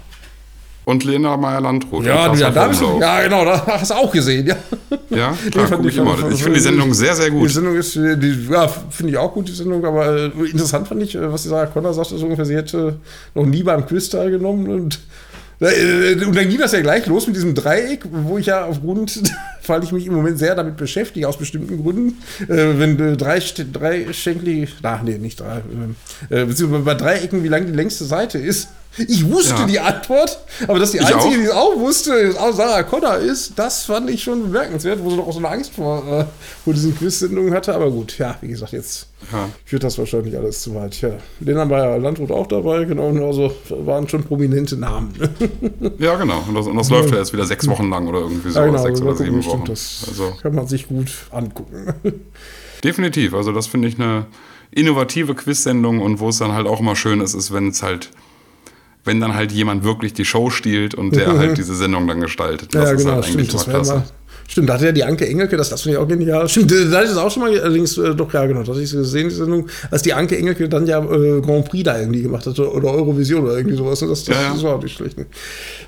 [0.83, 2.05] Und Lena Meyer-Landrut.
[2.05, 2.99] Ja, ja, da Umlauf.
[3.01, 4.55] ja, genau, da hast du auch gesehen, ja.
[5.11, 6.31] Ja, klar, guck ich fand- immer.
[6.31, 7.49] Ich finde die Sendung sehr, sehr Die gut.
[7.51, 11.03] Sendung ist, äh, die, ja, finde ich auch gut, die Sendung, aber äh, interessant fand
[11.03, 12.97] ich, äh, was die Sarah Connor sagte, so ungefähr, sie hätte
[13.35, 14.99] noch nie beim Quiz teilgenommen und
[16.25, 19.21] und dann ging das ja gleich los mit diesem Dreieck, wo ich ja aufgrund,
[19.67, 22.17] weil ich mich im Moment sehr damit beschäftige, aus bestimmten Gründen,
[22.49, 23.39] äh, wenn äh, drei,
[23.71, 25.61] drei Schenkli, ach nee, nicht drei,
[26.31, 28.69] äh, äh, beziehungsweise bei Dreiecken, wie lang die längste Seite ist.
[28.97, 29.65] Ich wusste Ja.
[29.65, 31.29] die Antwort, aber dass die Ich einzige, auch.
[31.33, 35.09] die es auch wusste, ist auch Sarah Connor ist, das fand ich schon bemerkenswert, wo
[35.09, 36.25] sie doch auch so eine Angst vor, äh,
[36.65, 37.73] vor diesen Quiz-Sendungen hatte.
[37.73, 39.47] Aber gut, ja, wie gesagt, jetzt Ja.
[39.63, 40.99] führt das wahrscheinlich alles zu weit.
[41.01, 45.13] Ja, Lena Meyer Landrut auch dabei, genau, also waren schon prominente Namen.
[45.99, 46.43] Ja, genau.
[46.47, 48.59] Und das, und das läuft ja jetzt wieder sechs Wochen lang oder irgendwie so.
[48.59, 49.65] ja, genau, sechs oder sieben stimmt, Wochen.
[49.69, 51.93] das Also kann man sich gut angucken.
[52.83, 53.33] definitiv.
[53.33, 54.25] Also das finde ich eine
[54.71, 58.09] innovative Quiz-Sendung und wo es dann halt auch immer schön ist, ist, wenn es halt,
[59.03, 62.73] wenn dann halt jemand wirklich die Show stiehlt und der halt diese Sendung dann gestaltet.
[62.75, 63.53] Das ja, ist genau, halt eigentlich stimmt.
[63.53, 63.95] Das immer wäre klasse.
[63.95, 64.20] mal.
[64.51, 66.49] Stimmt, da hatte ja die Anke Engelke, das, das finde ich auch genial.
[66.49, 68.91] Stimmt, da hatte ich das auch schon mal, allerdings äh, doch, ja, genau, das ich
[68.91, 72.45] gesehen, die Sendung, als die Anke Engelke dann ja äh, Grand Prix da irgendwie gemacht
[72.45, 74.01] hat oder Eurovision oder irgendwie sowas.
[74.01, 74.53] ne, Das, das, Ja, ja.
[74.53, 75.17] das war auch nicht schlecht.
[75.17, 75.25] Ne?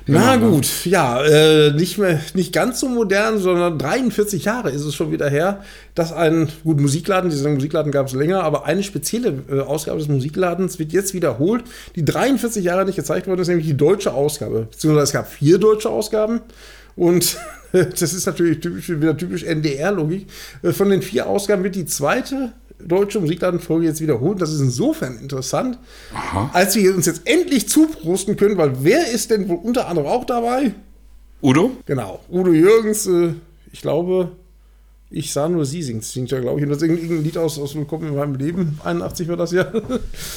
[0.06, 4.84] Na Genau, gut, ja, äh, nicht mehr, nicht ganz so modern, sondern 43 Jahre ist
[4.84, 5.62] es schon wieder her,
[5.94, 10.08] dass ein, gut, Musikladen, diese Musikladen gab es länger, aber eine spezielle äh, Ausgabe des
[10.08, 11.64] Musikladens wird jetzt wiederholt,
[11.96, 14.68] die 43 Jahre nicht gezeigt worden ist, nämlich die deutsche Ausgabe.
[14.70, 16.40] Beziehungsweise es gab vier deutsche Ausgaben
[16.96, 17.36] und
[18.00, 20.26] das ist natürlich typisch, wieder typisch NDR-Logik.
[20.62, 24.40] Äh, Von den vier Ausgaben wird die zweite deutsche Musikladenfolge jetzt wiederholt.
[24.40, 25.78] Das ist insofern interessant,
[26.52, 30.24] als wir uns jetzt endlich zuprosten können, weil wer ist denn wohl unter anderem auch
[30.24, 30.74] dabei?
[31.42, 31.72] Udo?
[31.86, 33.34] Genau, Udo Jürgens, äh,
[33.72, 34.30] ich glaube,
[35.10, 36.64] ich sah nur sie singt, singt ja, glaube ich.
[36.64, 39.66] Und das ist irgendein Lied aus, aus Willkommen in meinem Leben, 81 war das ja.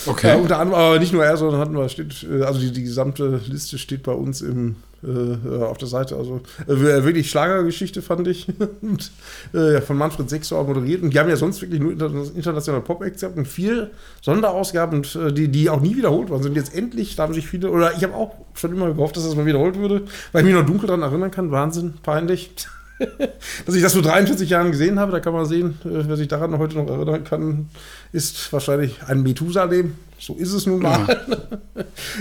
[0.06, 0.28] Okay.
[0.28, 2.84] Ja, unter anderem, aber nicht nur er, sondern hatten wir, steht, äh, also die, die
[2.84, 6.16] gesamte Liste steht bei uns im, äh, auf der Seite.
[6.16, 8.48] Also äh, wirklich Schlagergeschichte fand ich.
[8.82, 9.12] und,
[9.54, 11.04] äh, von Manfred Sechsauer moderiert.
[11.04, 15.32] Und die haben ja sonst wirklich nur inter internationale Pop-Acts gehabt und vier Sonderausgaben, äh,
[15.32, 16.56] die, die auch nie wiederholt worden sind.
[16.56, 19.36] Jetzt endlich, da haben sich viele, oder ich habe auch schon immer gehofft, dass das
[19.36, 21.52] mal wiederholt würde, weil ich mich noch dunkel daran erinnern kann.
[21.52, 22.52] Wahnsinn, peinlich.
[23.66, 26.28] Dass ich das vor 43 Jahren gesehen habe, da kann man sehen, äh, wer sich
[26.28, 27.70] daran heute noch erinnern kann,
[28.12, 29.96] ist wahrscheinlich ein Methusalem.
[30.20, 31.06] So ist es nun mal.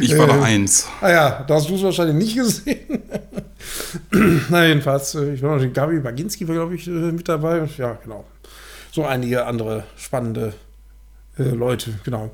[0.00, 0.86] Ich war da Äh, eins.
[1.00, 3.02] Ah ja, da hast du es wahrscheinlich nicht gesehen.
[4.50, 7.68] Na, jedenfalls, äh, ich war noch den Gabi Baginski, war, glaube ich, mit dabei.
[7.78, 8.24] Ja, genau.
[8.92, 10.52] So einige andere spannende
[11.38, 12.30] äh, Leute, genau.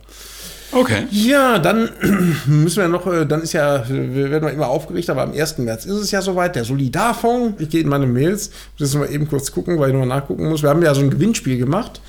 [0.72, 1.06] Okay.
[1.10, 1.90] Ja, dann
[2.46, 5.58] müssen wir noch, äh, dann ist ja, wir werden immer aufgeregt, aber am 1.
[5.58, 7.60] März ist es ja soweit, der Solidarfonds.
[7.60, 10.62] Ich gehe in meine Mails, muss mal eben kurz gucken, weil ich nochmal nachgucken muss.
[10.62, 12.00] Wir haben ja so ein Gewinnspiel gemacht.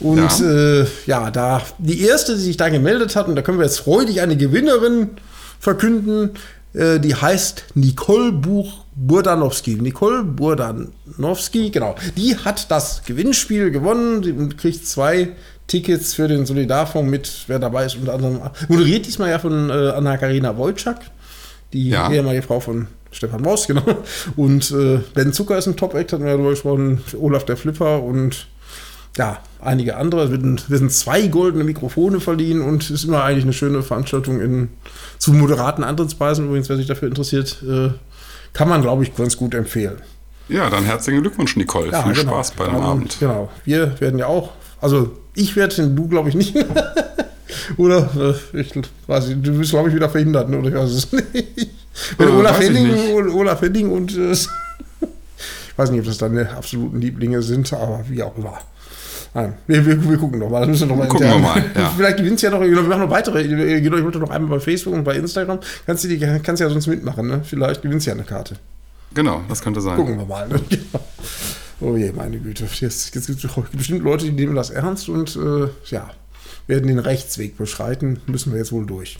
[0.00, 0.46] Und Ja.
[0.46, 0.80] ja.
[0.80, 3.80] Äh, ja, da die erste, die sich da gemeldet hat, und da können wir jetzt
[3.80, 5.10] freudig eine Gewinnerin
[5.60, 6.30] verkünden,
[6.74, 9.74] äh, die heißt Nicole Buch Burdanowski.
[9.74, 11.96] Nicole Burdanowski, genau.
[12.16, 15.30] Die hat das Gewinnspiel gewonnen und kriegt zwei
[15.66, 19.72] Tickets für den Solidarfonds mit, wer dabei ist, unter anderem moderiert diesmal ja von äh,
[19.72, 20.96] Anna-Karina Wojcik,
[21.72, 22.10] die Ja.
[22.10, 23.82] ehemalige Frau von Stefan Maus, genau.
[24.36, 28.02] Und äh, Ben Zucker ist ein Top-Act, hatten wir ja drüber gesprochen, Olaf der Flipper
[28.02, 28.46] und
[29.16, 30.24] ja, einige andere.
[30.24, 30.30] Es
[30.70, 34.68] werden, zwei goldene Mikrofone verliehen und es ist immer eigentlich eine schöne Veranstaltung in,
[35.18, 36.46] zu moderaten Antrittspreisen.
[36.46, 37.90] Übrigens, wer sich dafür interessiert, äh,
[38.52, 39.96] kann man, glaube ich, ganz gut empfehlen.
[40.48, 41.90] Ja, dann herzlichen Glückwunsch, Nicole.
[41.90, 42.32] Viel genau.
[42.32, 43.16] Spaß bei dem Abend.
[43.18, 43.50] Genau.
[43.64, 46.56] Wir werden ja auch, also ich werde, du glaube ich nicht.
[47.76, 48.08] Oder
[48.52, 48.72] äh, ich
[49.06, 50.58] weiß nicht, du bist, glaube ich, wieder verhindert, ne?
[50.58, 51.26] oder ich weiß es nicht.
[52.18, 53.34] Wenn Äh, Olaf ich Henning, nicht.
[53.34, 54.32] Olaf Henning und äh,
[55.76, 58.58] weiß nicht, ob das deine absoluten Lieblinge sind, aber wie auch immer.
[59.34, 60.60] Nein, wir, wir, wir gucken noch mal.
[60.60, 61.92] Das müssen wir noch mal Gucken wir mal, ja.
[61.94, 62.60] Vielleicht gewinnt ja noch.
[62.60, 63.42] Wir machen noch weitere.
[63.42, 65.58] Ich wollte noch einmal bei Facebook und bei Instagram.
[65.84, 67.26] Kannst du die, kannst ja sonst mitmachen.
[67.28, 67.40] Ne?
[67.44, 68.56] Vielleicht gewinnst du ja eine Karte.
[69.12, 69.96] Genau, das könnte sein.
[69.96, 70.48] Gucken wir mal.
[70.48, 70.60] Ne?
[71.80, 72.64] Oh je, meine Güte.
[72.64, 76.10] Jetzt, jetzt gibt es bestimmt Leute, die nehmen das ernst und äh, ja,
[76.66, 78.20] werden den Rechtsweg beschreiten.
[78.26, 79.18] Müssen wir jetzt wohl durch.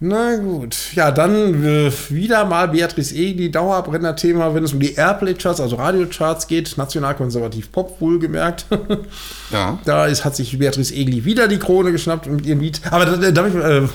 [0.00, 5.60] Na gut, ja, dann äh, wieder mal Beatrice Egli, Dauerbrenner-Thema, wenn es um die Airplay-Charts,
[5.60, 8.66] also Radiocharts geht, nationalkonservativ Pop wohlgemerkt.
[9.50, 9.78] Ja.
[9.86, 12.82] Da ist, hat sich Beatrice Egli wieder die Krone geschnappt mit ihrem Lied.
[12.90, 13.88] Aber da, da, ich, äh,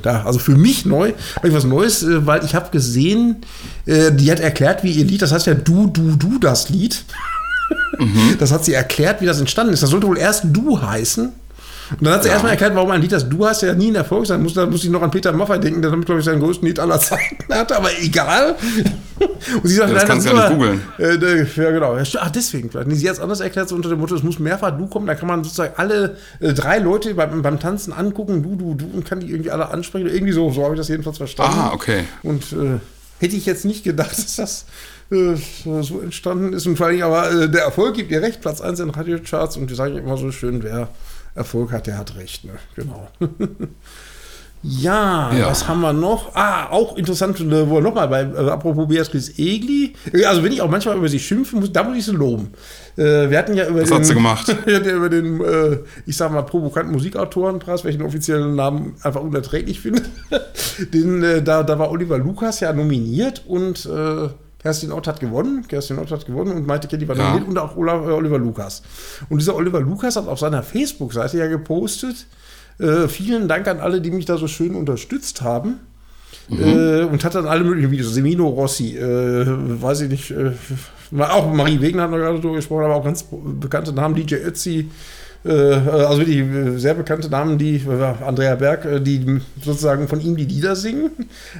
[0.00, 3.42] da, also für mich neu, habe ich was Neues, äh, weil ich habe gesehen,
[3.84, 7.04] äh, die hat erklärt, wie ihr Lied, das heißt ja Du, Du, Du, das Lied.
[7.98, 8.36] Mhm.
[8.38, 9.82] Das hat sie erklärt, wie das entstanden ist.
[9.82, 11.32] Das sollte wohl erst Du heißen.
[11.90, 12.34] Und dann hat sie ja.
[12.34, 14.54] erstmal erklärt, warum ein Lied, das du hast, ja nie ein Erfolg sein muss.
[14.54, 16.78] Da muss ich noch an Peter Maffay denken, der damit, glaube ich, seinen größten Lied
[16.80, 18.56] aller Zeiten hatte, aber egal.
[19.62, 20.80] Und sie sagt, ja, das kannst du ja nicht googeln.
[20.98, 21.96] Äh, ja, genau.
[21.96, 22.88] Ach, deswegen vielleicht.
[22.88, 25.06] Nee, sie hat es anders erklärt, so unter dem Motto, es muss mehrfach du kommen,
[25.06, 28.86] da kann man sozusagen alle äh, drei Leute beim, beim Tanzen angucken, du, du, du,
[28.92, 30.08] und kann die irgendwie alle ansprechen.
[30.08, 31.58] Irgendwie so, so habe ich das jedenfalls verstanden.
[31.58, 32.04] Ah, okay.
[32.22, 32.80] Und äh,
[33.20, 34.64] hätte ich jetzt nicht gedacht, dass das
[35.10, 35.34] äh,
[35.82, 36.66] so entstanden ist.
[36.66, 39.68] Und vor allem aber äh, der Erfolg gibt ihr recht, Platz 1 in Radiocharts und
[39.68, 40.88] wir sagen immer so schön, wer
[41.34, 42.44] Erfolg hat, der hat recht.
[42.44, 42.52] Ne?
[42.76, 43.08] Genau.
[44.62, 46.34] ja, ja, was haben wir noch?
[46.34, 49.94] Ah, auch interessant, äh, wo nochmal bei, äh, apropos Beatrice Egli.
[50.26, 52.52] Also, wenn ich auch manchmal über sie schimpfen muss, da muss ich sie loben.
[52.96, 54.56] Äh, wir hatten ja über was den, hat sie gemacht?
[54.64, 59.22] wir hatten ja über den, äh, ich sag mal, provokanten Musikautorenpreis, welchen offiziellen Namen einfach
[59.22, 60.02] unerträglich finde.
[60.92, 64.28] den, äh, da, da war Oliver Lukas ja nominiert und äh,
[64.64, 67.24] Kerstin Ott hat gewonnen, Kerstin Ott hat gewonnen und Maite Kelly war ja.
[67.24, 68.82] nominiert und auch Oliver Lukas.
[69.28, 72.26] Und dieser Oliver Lukas hat auf seiner Facebook-Seite ja gepostet,
[72.78, 75.80] äh, vielen Dank an alle, die mich da so schön unterstützt haben.
[76.48, 76.62] Mhm.
[76.62, 80.52] Äh, und hat dann alle möglichen Videos, Semino Rossi, äh, weiß ich nicht, äh,
[81.18, 83.26] auch Marie Wegner hat noch gerade drüber gesprochen, aber auch ganz
[83.60, 84.84] bekannte Namen, DJ Ötzi, äh,
[85.50, 90.44] also wirklich äh, sehr bekannte Namen, die äh, Andrea Berg, die sozusagen von ihm die
[90.44, 91.10] Lieder singen,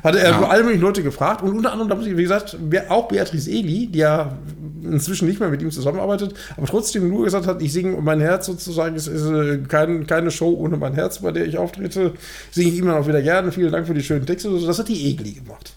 [0.02, 0.48] hatte er ja.
[0.48, 2.56] alle möglichen Leute gefragt und unter anderem, da muss ich, wie gesagt,
[2.88, 4.38] auch Beatrice Eli, die ja
[4.82, 8.46] inzwischen nicht mehr mit ihm zusammenarbeitet, aber trotzdem nur gesagt hat, ich singe mein Herz
[8.46, 12.12] sozusagen, es ist kein, keine Show ohne mein Herz, bei der ich auftrete,
[12.50, 15.10] singe ich immer noch wieder gerne, vielen Dank für die schönen Texte, das hat die
[15.10, 15.74] Egli gemacht.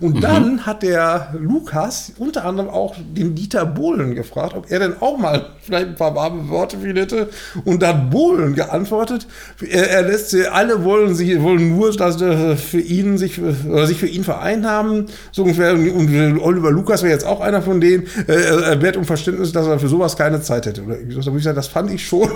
[0.00, 0.20] Und mhm.
[0.20, 5.18] dann hat der Lukas unter anderem auch den Dieter Bohlen gefragt, ob er denn auch
[5.18, 7.28] mal vielleicht ein paar warme Worte für ihn hätte.
[7.64, 9.26] Und da hat Bohlen geantwortet,
[9.68, 13.40] er, er lässt sie, alle wollen, sie, wollen nur, dass äh, für ihn sich,
[13.84, 15.06] sich für ihn vereint haben.
[15.32, 15.74] So ungefähr.
[15.74, 18.06] Und Oliver Lukas wäre jetzt auch einer von denen.
[18.26, 20.82] Äh, er wird um Verständnis, dass er für sowas keine Zeit hätte.
[20.82, 22.30] Oder ich sagen, das fand ich schon.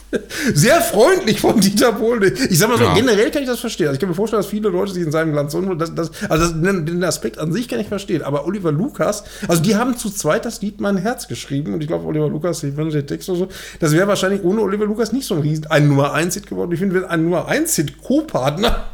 [0.54, 2.34] Sehr freundlich von Dieter Bohlen.
[2.50, 2.93] Ich sag mal so, ja.
[2.95, 3.88] generell kann ich das verstehen.
[3.88, 6.12] Also ich kann mir vorstellen, dass viele Leute sich in seinem Glanz so, das, das,
[6.30, 8.24] also das, den Aspekt an sich kann ich verstehen.
[8.24, 11.88] Aber Oliver Lukas, also die haben zu zweit das Lied Mein Herz geschrieben und ich
[11.88, 13.48] glaube, Oliver Lukas, ich finde den Text oder so,
[13.80, 16.72] das wäre wahrscheinlich ohne Oliver Lukas nicht so ein riesen, ein Nummer 1 Hit geworden.
[16.72, 18.86] Ich finde, wenn ein Nummer 1 Hit Co-Partner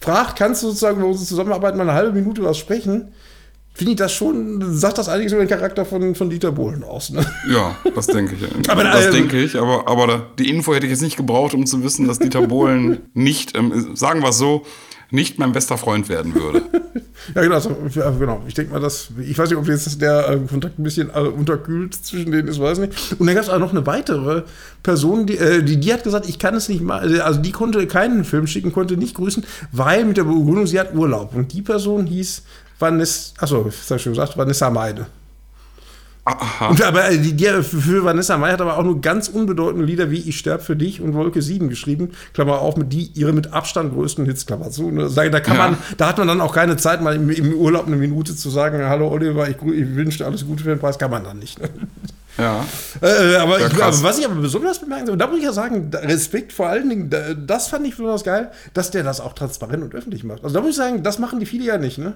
[0.00, 3.12] fragt, kannst du sozusagen über unsere Zusammenarbeit mal eine halbe Minute was sprechen
[3.74, 7.10] finde ich das schon, sagt das eigentlich so den Charakter von, von Dieter Bohlen aus.
[7.10, 7.26] Ne?
[7.52, 8.70] Ja, das denke ich.
[8.70, 11.66] aber, das äh, denke ich, aber, aber die Info hätte ich jetzt nicht gebraucht, um
[11.66, 14.64] zu wissen, dass Dieter Bohlen nicht, ähm, sagen wir es so,
[15.10, 16.62] nicht mein bester Freund werden würde.
[17.34, 18.42] ja, genau, also, ja, genau.
[18.46, 21.20] Ich denke mal, dass, ich weiß nicht, ob jetzt der äh, Kontakt ein bisschen äh,
[21.20, 23.16] unterkühlt zwischen denen ist, weiß nicht.
[23.18, 24.42] Und dann gab es auch noch eine weitere
[24.82, 27.86] Person, die, äh, die, die hat gesagt, ich kann es nicht mal, also die konnte
[27.86, 31.34] keinen Film schicken, konnte nicht grüßen, weil mit der Begründung, sie hat Urlaub.
[31.34, 32.42] Und die Person hieß
[32.84, 35.06] Vanessa, achso, das habe ich schon gesagt, Vanessa Meide.
[36.26, 36.68] Aha.
[36.68, 40.10] Und aber äh, die, die, für Vanessa Mai hat aber auch nur ganz unbedeutende Lieder
[40.10, 42.12] wie Ich sterb für dich und Wolke 7 geschrieben.
[42.32, 44.90] Klammer auf, mit die ihre mit Abstand größten Hits, Klammer zu.
[44.90, 45.10] Ne?
[45.14, 45.62] Da, kann ja.
[45.62, 48.48] man, da hat man dann auch keine Zeit, mal im, im Urlaub eine Minute zu
[48.48, 51.38] sagen, hallo Oliver, ich, ich wünsche dir alles Gute für den Preis, kann man dann
[51.38, 51.60] nicht.
[51.60, 51.68] Ne?
[52.38, 52.64] Ja.
[53.02, 55.52] Äh, aber, ja, ich, aber, was ich aber besonders bemerken soll, da muss ich ja
[55.52, 59.82] sagen, Respekt vor allen Dingen, das fand ich besonders geil, dass der das auch transparent
[59.84, 60.42] und öffentlich macht.
[60.42, 62.14] Also da muss ich sagen, das machen die viele ja nicht, ne?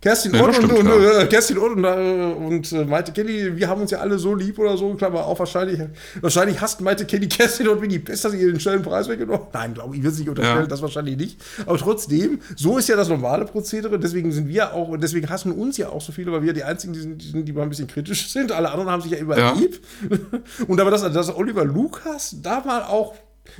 [0.00, 3.68] Kerstin nee, Ott und, und, äh, Kerstin Ott und, äh, und äh, Maite Kelly, wir
[3.68, 5.78] haben uns ja alle so lieb oder so, Klammer auch wahrscheinlich,
[6.22, 9.48] wahrscheinlich hasst Maite Kelly Kerstin Ott wie die Pest, dass sie ihren schnellen Preis weggenommen
[9.52, 10.66] Nein, glaube ich, ich will es nicht unterstellen, ja.
[10.66, 11.40] das wahrscheinlich nicht.
[11.66, 15.52] Aber trotzdem, so ist ja das normale Prozedere, deswegen sind wir auch, und deswegen hassen
[15.52, 17.64] uns ja auch so viele, weil wir die einzigen, die, sind, die, sind, die mal
[17.64, 18.52] ein bisschen kritisch sind.
[18.52, 19.52] Alle anderen haben sich ja immer ja.
[19.52, 19.80] lieb.
[20.66, 23.14] Und aber, dass, dass Oliver Lukas da mal auch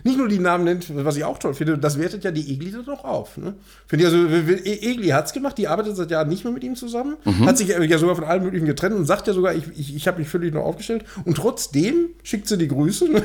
[0.05, 2.71] nicht nur die Namen nennt, was ich auch toll finde, das wertet ja die Egli
[2.71, 3.37] dann auch auf.
[3.37, 3.55] Ne?
[3.87, 6.65] Finde ich also, e- Egli hat es gemacht, die arbeitet seit Jahren nicht mehr mit
[6.65, 7.47] ihm zusammen, mhm.
[7.47, 10.09] hat sich ja sogar von allen möglichen getrennt und sagt ja sogar, ich, ich, ich
[10.09, 11.05] habe mich völlig noch aufgestellt.
[11.25, 13.11] Und trotzdem schickt sie die Grüße.
[13.11, 13.23] Ne?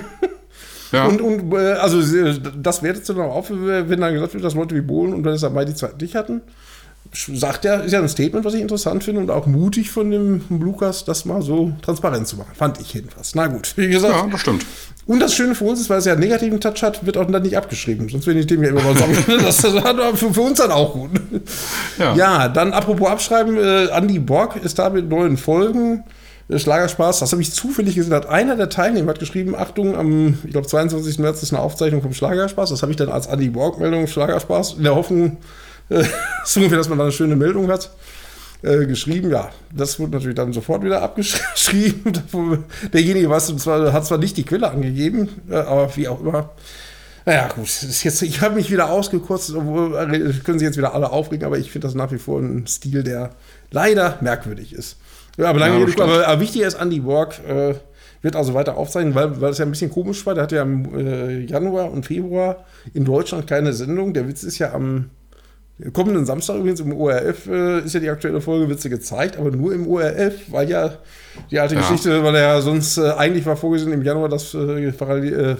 [0.91, 1.07] Ja.
[1.07, 2.01] Und, und äh, also
[2.61, 5.49] das wertet sie dann auf, wenn dann gesagt wird, dass Leute wie Bohlen und Vanessa
[5.49, 6.41] Mai die Zeit nicht hatten.
[7.13, 10.41] Sagt er, ist ja ein Statement, was ich interessant finde und auch mutig von dem
[10.49, 12.51] Lukas, das mal so transparent zu machen.
[12.55, 13.35] Fand ich jedenfalls.
[13.35, 14.13] Na gut, wie gesagt.
[14.13, 14.65] Ja, das stimmt.
[15.07, 17.29] Und das Schöne für uns ist, weil es ja einen negativen Touch hat, wird auch
[17.29, 18.09] dann nicht abgeschrieben.
[18.09, 19.15] Sonst würde ich dem ja immer mal sagen.
[19.27, 21.11] das war für, für, uns dann auch gut.
[21.99, 26.03] Ja, ja dann apropos Abschreiben, äh, Andy Borg ist da mit neuen Folgen.
[26.47, 30.39] Äh, Schlagerspaß, das habe ich zufällig gesehen, hat einer der Teilnehmer hat geschrieben, Achtung, am,
[30.43, 31.19] ich glaube, 22.
[31.19, 32.69] März ist eine Aufzeichnung vom Schlagerspaß.
[32.69, 35.37] Das habe ich dann als Andy Borg-Meldung Schlagerspaß in der Hoffnung,
[35.89, 36.03] äh,
[36.45, 37.91] so ungefähr, dass man da eine schöne Meldung hat.
[38.65, 39.29] Äh, geschrieben.
[39.29, 42.13] Ja, das wurde natürlich dann sofort wieder abgeschrieben.
[42.91, 46.49] Derjenige was, zwar, hat zwar nicht die Quelle angegeben, äh, aber wie auch immer.
[47.25, 51.11] Naja, gut, jetzt, ich habe mich wieder ausgekotzt, obwohl äh, können sich jetzt wieder alle
[51.11, 53.31] aufregen, aber ich finde das nach wie vor ein Stil, der
[53.69, 54.97] leider merkwürdig ist.
[55.37, 57.75] Ja, aber, lange ja, aber, aber wichtiger ist, Andy Borg äh,
[58.23, 60.33] wird also weiter aufzeichnen, weil, weil es ja ein bisschen komisch war.
[60.33, 64.15] Der hatte ja im Januar und Februar in Deutschland keine Sendung.
[64.15, 65.11] Der Witz ist ja am
[65.91, 69.51] Kommenden Samstag übrigens im ORF äh, ist ja die aktuelle Folge, wird sie gezeigt, aber
[69.51, 70.93] nur im ORF, weil ja
[71.51, 71.81] die alte ja.
[71.81, 75.55] Geschichte, weil ja sonst äh, eigentlich war vorgesehen im Januar das, äh, äh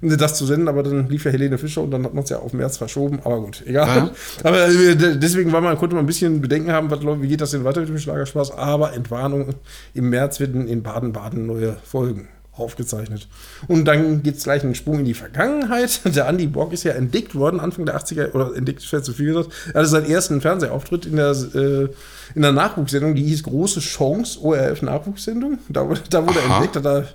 [0.00, 2.38] das zu senden, aber dann lief ja Helene Fischer und dann hat man es ja
[2.38, 3.86] auf März verschoben, aber gut, egal.
[3.86, 4.10] Ja.
[4.44, 7.50] Aber äh, deswegen war man, konnte man ein bisschen Bedenken haben, was, wie geht das
[7.50, 9.54] denn weiter mit dem Schlagerspaß, aber Entwarnung,
[9.92, 13.28] im März werden in Baden-Baden neue Folgen aufgezeichnet.
[13.68, 16.00] Und dann gibt es gleich einen Sprung in die Vergangenheit.
[16.14, 19.32] Der Andy Borg ist ja entdeckt worden, Anfang der 80er, oder entdeckt ist zu viel
[19.32, 19.50] gesagt.
[19.72, 21.88] Er hatte seinen ersten Fernsehauftritt in der, äh,
[22.34, 25.58] in der Nachwuchssendung, die hieß Große Chance, ORF Nachwuchssendung.
[25.68, 27.08] Da, da wurde er entdeckt, hat er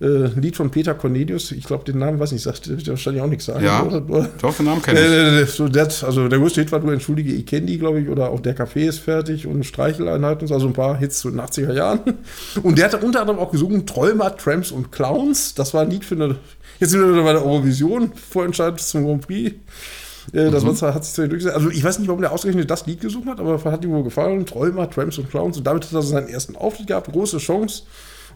[0.00, 3.28] äh, Lied von Peter Cornelius, ich glaube, den Namen weiß ich nicht, sagt wahrscheinlich auch
[3.28, 3.64] nichts sagen.
[3.64, 4.00] Ja, oder?
[4.40, 5.06] doch, den Namen kenne ich.
[5.06, 8.08] Äh, so, das, also der größte Hit war, du entschuldige, ich kenne die, glaube ich,
[8.08, 11.74] oder auch Der Café ist fertig und Streicheleinheiten, also ein paar Hits zu den 80er
[11.74, 12.00] Jahren.
[12.62, 15.54] Und der hat unter anderem auch gesungen Träumer, Tramps und Clowns.
[15.54, 16.36] Das war ein Lied für eine,
[16.78, 19.54] jetzt sind wir bei der Eurovision, Vorentscheid zum Grand Prix.
[20.32, 20.80] Äh, das mhm.
[20.80, 21.54] hat sich durchgesetzt.
[21.54, 24.04] Also ich weiß nicht, warum der ausgerechnet das Lied gesungen hat, aber hat ihm wohl
[24.04, 24.46] gefallen.
[24.46, 25.58] Träumer, Tramps und Clowns.
[25.58, 27.12] Und damit hat er seinen ersten Auftritt gehabt.
[27.12, 27.82] Große Chance.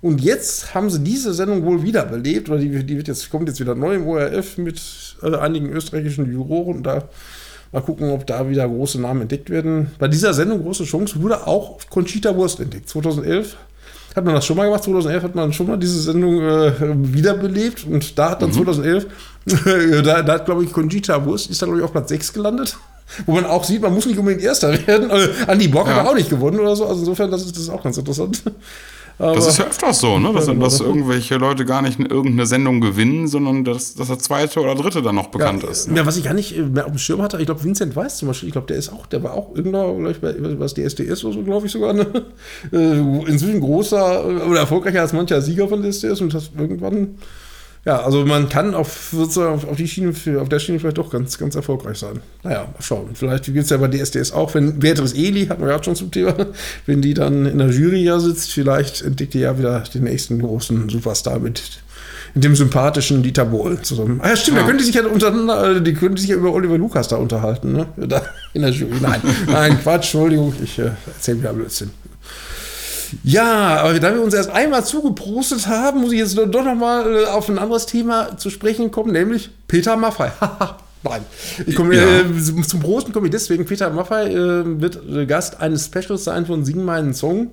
[0.05, 3.59] Und jetzt haben sie diese Sendung wohl wiederbelebt, oder die, die wird jetzt, kommt jetzt
[3.59, 4.79] wieder neu im ORF mit
[5.23, 6.83] äh, einigen österreichischen Juroren.
[6.83, 7.05] Da
[7.73, 9.93] mal gucken, ob da wieder große Namen entdeckt werden.
[9.99, 12.87] Bei dieser Sendung Große Chance wurde auch Conchita Wurst entdeckt.
[12.91, 13.57] 2011
[14.15, 14.85] hat man das schon mal gemacht.
[14.85, 16.73] 2011 hat man schon mal diese Sendung äh,
[17.15, 17.87] wiederbelebt.
[17.87, 18.57] Und da hat dann mhm.
[18.57, 19.07] 2011,
[20.05, 22.77] da, da hat, glaube ich, Conchita Wurst, ist dann, glaube ich, auf Platz 6 gelandet.
[23.25, 25.11] Wo man auch sieht, man muss nicht unbedingt Erster werden.
[25.11, 25.95] Also, Andi Bock ja.
[25.95, 26.85] hat auch nicht gewonnen oder so.
[26.85, 28.43] Also insofern, das ist, das ist auch ganz interessant.
[29.19, 30.33] Aber das ist ja öfters so, ne?
[30.33, 34.75] dass, dass irgendwelche Leute gar nicht irgendeine Sendung gewinnen, sondern dass, dass der zweite oder
[34.75, 35.89] dritte dann noch bekannt ja, ist.
[35.89, 35.99] Ne?
[35.99, 38.29] Ja, was ich gar nicht mehr auf dem Schirm hatte, ich glaube, Vincent Weiß zum
[38.29, 41.43] Beispiel, ich glaube, der ist auch, der war auch ich, bei was DSDS oder so,
[41.43, 42.07] glaube ich sogar, ne?
[42.73, 42.99] Äh,
[43.29, 47.17] inzwischen großer oder erfolgreicher als mancher Sieger von DSDS und das irgendwann
[47.85, 51.37] ja, also man kann auf, sozusagen auf, die Schiene, auf der Schiene vielleicht doch ganz,
[51.37, 52.21] ganz erfolgreich sein.
[52.43, 53.11] Naja, mal schauen.
[53.13, 56.11] Vielleicht gibt es ja bei DSDS auch, wenn Beatrice Eli, hatten wir ja schon zum
[56.11, 56.35] Thema,
[56.87, 60.41] wenn die dann in der Jury ja sitzt, vielleicht entdeckt die ja wieder den nächsten
[60.41, 61.83] großen Superstar mit
[62.35, 64.21] dem sympathischen Dieter Bohl zusammen.
[64.23, 64.63] Ah ja, stimmt, ja.
[64.63, 67.87] da könnte sich ja untereinander, die könnte sich ja über Oliver Lukas da unterhalten, ne?
[68.09, 68.23] Da
[68.55, 68.95] in der Jury.
[69.01, 71.91] Nein, nein, Quatsch, Entschuldigung, ich äh, erzähle wieder Blödsinn.
[73.23, 77.23] Ja, aber da wir uns erst einmal zugeprostet haben, muss ich jetzt doch noch mal
[77.23, 80.33] äh, auf ein anderes Thema zu sprechen kommen, nämlich Peter Maffei.
[81.03, 81.23] Nein.
[81.67, 82.21] Ich komme ja.
[82.21, 83.67] äh, zum Prosten komme ich deswegen.
[83.67, 87.51] Peter Maffei äh, wird äh, Gast eines Specials sein von Sing meinen Song.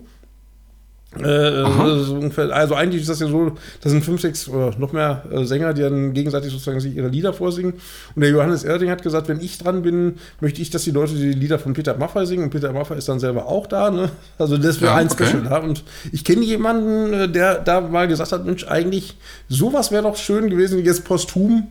[1.19, 5.43] Äh, also eigentlich ist das ja so, das sind fünf, sechs oder noch mehr äh,
[5.43, 7.74] Sänger, die dann gegenseitig sozusagen sich ihre Lieder vorsingen.
[8.15, 11.13] Und der Johannes Erding hat gesagt, wenn ich dran bin, möchte ich, dass die Leute
[11.13, 12.43] die Lieder von Peter Maffay singen.
[12.43, 13.91] Und Peter Maffay ist dann selber auch da.
[13.91, 14.10] Ne?
[14.38, 15.26] Also das wäre ja, ein okay.
[15.26, 15.58] Special da.
[15.58, 19.17] Und ich kenne jemanden, äh, der da mal gesagt hat, Mensch, eigentlich
[19.50, 21.67] sowas wäre doch schön gewesen, jetzt posthum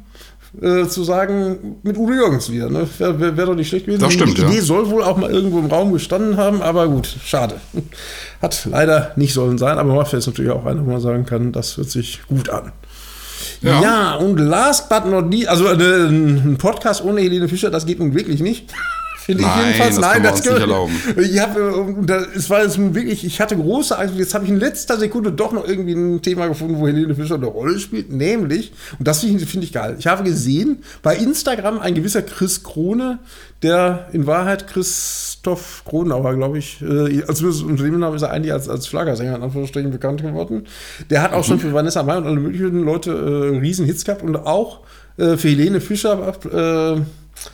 [0.60, 2.68] äh, zu sagen, mit Udo Jürgens wieder.
[2.68, 2.88] Ne?
[2.98, 4.00] Wäre wär, wär doch nicht schlecht gewesen.
[4.00, 4.62] Das stimmt, Die Idee ja.
[4.62, 7.56] soll wohl auch mal irgendwo im Raum gestanden haben, aber gut, schade.
[8.42, 11.52] Hat leider nicht sollen sein, aber Mafia ist natürlich auch einer, wo man sagen kann,
[11.52, 12.72] das hört sich gut an.
[13.62, 13.82] Ja.
[13.82, 17.98] ja, und last but not least, also äh, ein Podcast ohne Helene Fischer, das geht
[17.98, 18.72] nun wirklich nicht.
[19.24, 19.96] Finde ich jedenfalls.
[19.96, 20.92] Das Nein, das kann nicht erlauben.
[21.16, 24.14] Ich habe, äh, es war jetzt wirklich, ich hatte große Angst.
[24.16, 27.35] Jetzt habe ich in letzter Sekunde doch noch irgendwie ein Thema gefunden, wo Helene Fischer
[27.35, 28.11] eine Rolle spielt.
[28.11, 29.96] Nämlich, und das finde find ich geil.
[29.98, 33.18] Ich habe gesehen, bei Instagram ein gewisser Chris Krone,
[33.62, 38.87] der in Wahrheit Christoph Kronauer, glaube ich, äh, als Unternehmenname ist er eigentlich als, als
[38.87, 40.66] Schlagersänger in Anführungsstrichen bekannt geworden.
[41.11, 41.44] Der hat auch mhm.
[41.44, 44.80] schon für Vanessa Mai und alle möglichen Leute äh, Riesenhits gehabt und auch
[45.18, 46.33] äh, für Helene Fischer
[46.96, 47.02] äh,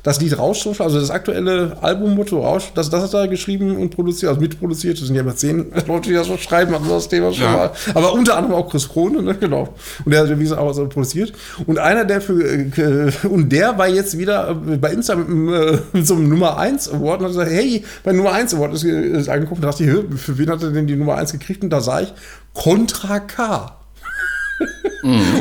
[0.02, 4.30] das Lied Rausch, also das aktuelle Albummotto Rausch, das, das hat er geschrieben und produziert,
[4.30, 4.98] also mitproduziert.
[4.98, 7.52] Das sind ja immer zehn Leute, die das so schreiben, also das Thema schon Ja.
[7.52, 7.70] mal.
[7.94, 9.34] Aber unter anderem auch Chris Krone, ne?
[9.34, 9.68] genau.
[10.04, 11.32] Und der hat wie gesagt, auch so produziert.
[11.66, 15.78] Und einer, der für, äh, und der war jetzt wieder äh, bei Insta mit, äh,
[15.92, 18.84] mit so einem Nummer 1 Award und hat gesagt, hey, bei Nummer 1 Award ist,
[18.84, 21.62] ist angeguckt und dachte ich, für wen hat er denn die Nummer 1 gekriegt?
[21.62, 22.12] Und da sah ich,
[22.54, 23.75] Contra K.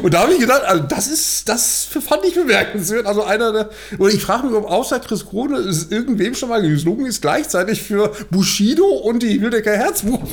[0.03, 3.05] Und da habe ich gedacht, also das ist, das fand ich bemerkenswert.
[3.05, 6.61] Also einer der, oder ich frage mich, ob außer Chris Krone es irgendwem schon mal
[6.61, 10.27] gelungen ist, gleichzeitig für Bushido und die Wildecker Herzbuben.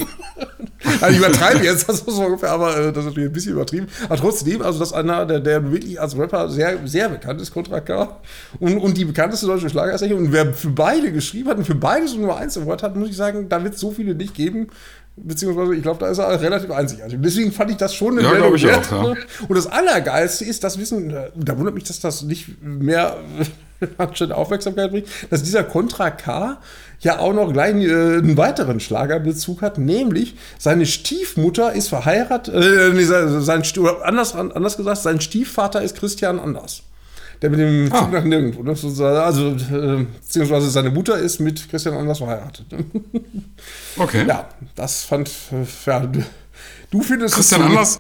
[1.01, 3.53] also ich übertreibe jetzt, das ist so ungefähr, aber äh, das ist natürlich ein bisschen
[3.53, 3.87] übertrieben.
[4.05, 7.53] Aber trotzdem, also das ist einer, der, der wirklich als Rapper sehr, sehr bekannt ist,
[7.53, 8.21] Contra K.
[8.61, 10.27] Und, und die bekannteste deutsche Schlagersängerin.
[10.27, 13.09] Und wer für beide geschrieben hat und für beide so Nummer 1 Award hat, muss
[13.09, 14.69] ich sagen, da wird es so viele nicht geben.
[15.15, 17.19] Beziehungsweise, ich glaube, da ist er relativ einzigartig.
[17.21, 19.23] Deswegen fand ich das schon eine Ja, Meldung ich wert, auch, ja.
[19.47, 23.19] Und das Allergeilste ist, das Wissen, äh, da wundert mich, dass das nicht mehr
[23.99, 26.59] anständige Aufmerksamkeit bringt, dass dieser Contra K
[27.01, 32.91] ja auch noch gleich äh, einen weiteren Schlagerbezug hat, nämlich seine Stiefmutter ist verheiratet, äh,
[32.95, 33.63] nee, sein,
[34.05, 36.85] anders, anders gesagt, sein Stiefvater ist Christian Anders.
[37.43, 37.99] Der mit dem Ah.
[37.99, 38.63] Zug nach nirgendwo.
[38.63, 38.71] Ne?
[38.71, 42.71] Also, äh, beziehungsweise seine Mutter ist mit Christian Anders verheiratet.
[42.73, 42.85] Ne?
[43.99, 44.25] Okay.
[44.27, 45.31] Ja, das fand,
[45.85, 46.01] ja,
[46.91, 47.99] du, findest Christian Anders,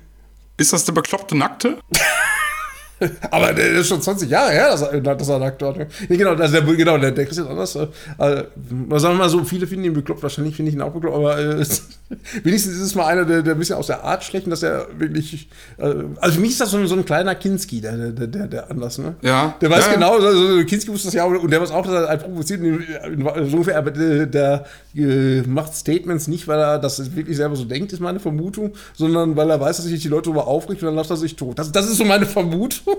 [0.56, 1.78] ist das der bekloppte Nackte?
[3.30, 5.74] Aber der ist schon 20 Jahre her, dass er, dass er nackt war.
[6.08, 7.82] Nee, genau, also der, genau, der, der Christian Anders, äh,
[8.18, 8.44] äh,
[8.98, 11.38] sagen wir mal so, viele finden ihn bekloppt, wahrscheinlich finde ich ihn auch bekloppt, aber
[11.38, 11.66] äh,
[12.44, 14.86] wenigstens ist es mal einer, der, der ein bisschen aus der Art schlecht, dass er
[14.98, 15.48] wirklich,
[15.78, 18.46] äh, also für mich ist das so, ein- so ein kleiner Kinski, der, der, der-
[18.46, 19.14] der, Anders, ne?
[19.22, 19.54] Ja.
[19.60, 21.94] Der weiß Ja, genau, also Kinski wusste das ja auch, und der weiß auch, dass
[21.94, 24.64] er einen provoziert, in- in- so ungefähr, aber der, der
[24.96, 29.36] äh, macht Statements nicht, weil er das wirklich selber so denkt, ist meine Vermutung, sondern
[29.36, 31.58] weil er weiß, dass sich die Leute darüber aufregt und dann lacht er sich tot.
[31.58, 32.94] Das, das ist so meine Vermutung.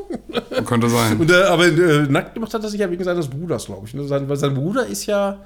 [0.66, 1.18] Könnte sein.
[1.20, 3.94] Und, aber äh, nackt gemacht hat er sich ja wegen seines Bruders, glaube ich.
[3.94, 4.06] Ne?
[4.08, 5.40] Sein, weil sein Bruder ist ja,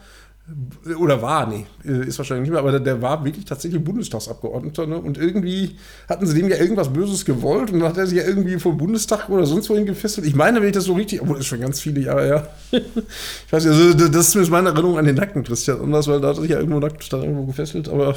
[0.98, 4.88] oder war, nee, ist wahrscheinlich nicht mehr, aber der, der war wirklich tatsächlich Bundestagsabgeordneter.
[4.88, 4.98] Ne?
[4.98, 5.76] Und irgendwie
[6.08, 8.78] hatten sie dem ja irgendwas Böses gewollt und dann hat er sich ja irgendwie vom
[8.78, 10.26] Bundestag oder sonst wohin gefesselt.
[10.26, 12.48] Ich meine, wenn ich das so richtig, obwohl das ist schon ganz viele Jahre her.
[12.72, 16.22] ich weiß nicht, also das ist zumindest meine Erinnerung an den nackten Christian Anders, weil
[16.22, 18.16] da hat er sich ja irgendwo nackt da irgendwo gefesselt, aber.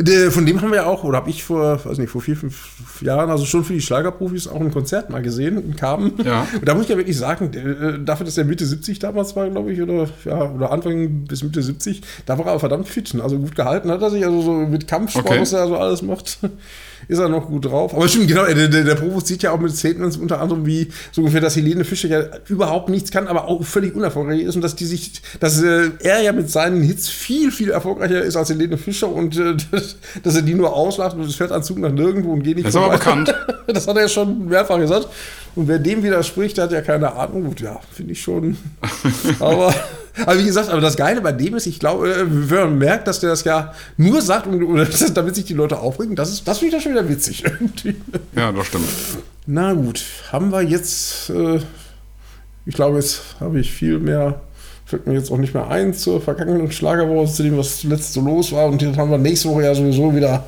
[0.00, 2.36] Der, von dem haben wir ja auch, oder habe ich vor, weiß nicht, vor vier,
[2.36, 6.12] fünf Jahren, also schon für die Schlagerprofis, auch ein Konzert mal gesehen in Kamen.
[6.24, 6.46] Ja.
[6.54, 9.48] Und da muss ich ja wirklich sagen, äh, dafür, dass er Mitte 70 damals war,
[9.50, 13.12] glaube ich, oder, ja, oder Anfang bis Mitte 70, da war er verdammt fit.
[13.20, 15.40] Also gut gehalten hat er sich, also so mit Kampfsport, Okay.
[15.40, 16.38] was er so alles macht,
[17.06, 17.94] ist er noch gut drauf.
[17.94, 21.20] Aber stimmt, genau, der, der, der provoziert ja auch mit Statements unter anderem wie so
[21.20, 24.76] ungefähr, dass Helene Fischer ja überhaupt nichts kann, aber auch völlig unerfolgreich ist und dass
[24.76, 28.78] die sich, dass äh, er ja mit seinen Hits viel, viel erfolgreicher ist als Helene
[28.78, 29.56] Fischer und äh,
[30.22, 32.66] dass er die nur auslacht und es fährt ein Zug nach nirgendwo und geht nicht
[32.66, 33.34] Das ist aber bekannt.
[33.66, 35.08] Das hat er ja schon mehrfach gesagt.
[35.54, 37.44] Und wer dem widerspricht, der hat ja keine Ahnung.
[37.44, 38.56] Gut, ja, finde ich schon.
[39.40, 39.74] aber,
[40.26, 43.06] aber wie gesagt, aber das Geile bei dem ist, ich glaube, äh, wenn man merkt,
[43.06, 44.48] dass der das ja nur sagt,
[45.14, 47.44] damit sich die Leute aufregen, das, ist, das finde ich dann schon wieder witzig.
[47.44, 47.96] irgendwie.
[48.34, 48.88] Ja, das stimmt.
[49.46, 51.60] Na gut, haben wir jetzt, äh,
[52.66, 54.40] ich glaube, jetzt habe ich viel mehr,
[54.84, 58.20] fällt mir jetzt auch nicht mehr ein zur vergangenen Schlagerwoche, zu dem, was zuletzt so
[58.20, 58.66] los war.
[58.66, 60.46] Und jetzt haben wir nächste Woche ja sowieso wieder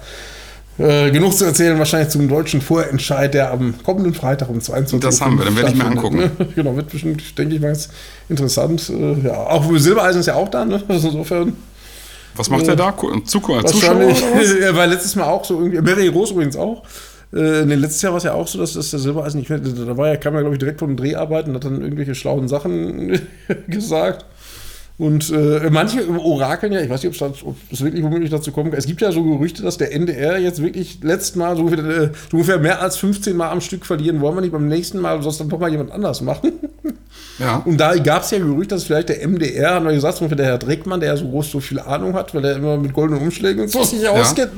[0.80, 5.20] äh, genug zu erzählen, wahrscheinlich zum deutschen Vorentscheid, der am kommenden Freitag um 22 Das
[5.20, 6.30] haben wir, dann werde ich mir Ne?
[6.54, 7.88] Genau, wird bestimmt, denke ich mal, ganz
[8.28, 8.90] interessant.
[8.90, 10.82] Äh, ja, auch Silbereisen ist ja auch da, ne?
[10.88, 11.54] Also insofern.
[12.36, 12.92] Was macht der da?
[12.92, 14.00] Ku- Zuschauer, Zuschauer
[14.60, 16.82] er war letztes Mal auch so irgendwie, Mary Rose übrigens auch.
[17.32, 19.58] Äh, nee, letztes Jahr war es ja auch so, dass, dass der Silbereisen nicht mehr,
[19.58, 22.48] da war ja, kam ja, glaube ich, direkt von den Dreharbeiten, hat dann irgendwelche schlauen
[22.48, 23.18] Sachen
[23.68, 24.24] gesagt.
[25.00, 28.70] Und äh, manche orakeln ja, ich weiß nicht, ob es, es wirklich womöglich dazu kommen
[28.70, 28.78] kann.
[28.78, 32.10] Es gibt ja so Gerüchte, dass der NDR jetzt wirklich letztes Mal so ungefähr, äh,
[32.30, 34.20] so ungefähr mehr als 15 Mal am Stück verlieren.
[34.20, 36.52] Wollen wir nicht beim nächsten Mal, es dann doch mal jemand anders machen?
[37.38, 37.62] Ja.
[37.64, 40.36] Und da gab es ja Gerüchte, dass vielleicht der MDR, haben wir gesagt, zum Beispiel
[40.36, 42.92] der Herr Dreckmann, der ja so groß so viel Ahnung hat, weil er immer mit
[42.92, 44.52] goldenen Umschlägen und so sich auskennt.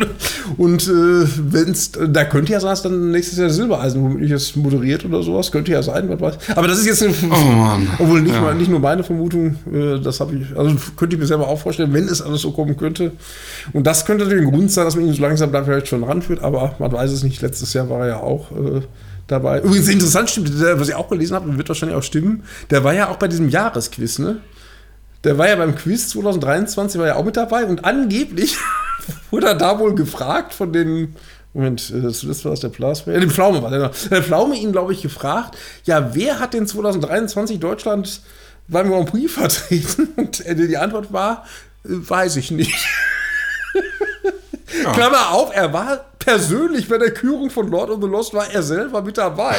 [0.56, 5.04] Und äh, wenn's, da könnte ja sein, dass dann nächstes Jahr Silbereisen womöglich es moderiert
[5.04, 5.52] oder sowas.
[5.52, 6.34] Könnte ja sein, was weiß.
[6.56, 7.88] Aber das ist jetzt, eine, Oh Mann.
[8.00, 8.40] obwohl nicht, Ja.
[8.40, 11.58] mal, nicht nur meine Vermutung, äh, das habe ich, also könnte ich mir selber auch
[11.58, 13.12] vorstellen, wenn es alles so kommen könnte.
[13.72, 16.04] Und das könnte natürlich ein Grund sein, dass man ihn so langsam da vielleicht schon
[16.04, 17.40] ranführt, aber man weiß es nicht.
[17.42, 18.82] Letztes Jahr war er ja auch äh,
[19.26, 19.60] dabei.
[19.60, 22.94] Übrigens interessant stimmt, der, was ich auch gelesen habe, wird wahrscheinlich auch stimmen, der war
[22.94, 24.38] ja auch bei diesem Jahresquiz, ne?
[25.24, 28.56] Der war ja beim Quiz 2023, war ja auch mit dabei und angeblich
[29.30, 31.14] wurde er da wohl gefragt von den
[31.54, 33.12] Moment, äh, zuletzt war das der Plasma.
[33.12, 33.90] Ja, den Pflaume war der.
[34.10, 38.22] Der Pflaume ihn, glaube ich, gefragt, ja, wer hat denn 2023 Deutschland
[38.72, 40.08] beim Grand Prix vertreten?
[40.16, 41.46] Und äh, die Antwort war,
[41.84, 42.74] äh, weiß ich nicht.
[44.94, 48.62] Klammer auf, er war persönlich bei der Kürung von Lord of the Lost war er
[48.62, 49.56] selber mit dabei.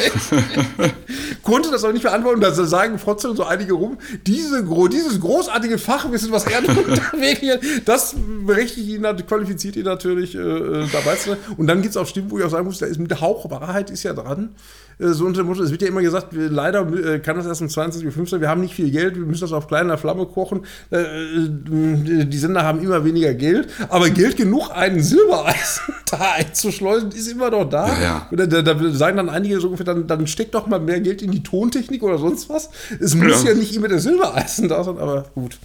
[1.42, 2.40] Konnte das auch nicht beantworten.
[2.40, 6.62] Da sagen trotzdem so einige rum, diese, dieses großartige Fachwissen, was er
[7.12, 8.14] wirklich hat, das
[8.46, 11.38] berechtigt ihn, qualifiziert ihn natürlich äh, äh, dabei zu sein.
[11.56, 13.20] Und dann gibt es auch Stimmen, wo ich auch sagen muss, da ist mit der
[13.20, 14.54] Hauch Wahrheit ist ja dran.
[14.98, 17.62] Äh, so unter dem Motto, es wird ja immer gesagt, leider äh, kann das erst
[17.62, 20.64] um 22.15 Uhr, wir haben nicht viel Geld, wir müssen das auf kleiner Flamme kochen.
[20.90, 21.02] Äh,
[21.48, 27.50] die Sender haben immer weniger Geld, aber Geld genug, einen Silbereisen da einzuschleusen, ist immer
[27.50, 27.88] noch da.
[27.88, 28.46] Ja, ja.
[28.46, 31.30] Da, da, sagen dann einige so ungefähr, dann, dann steckt doch mal mehr Geld in
[31.30, 32.70] die Tontechnik oder sonst was.
[33.00, 35.58] Es muss ja, ja nicht immer der Silbereisen da sein, aber gut.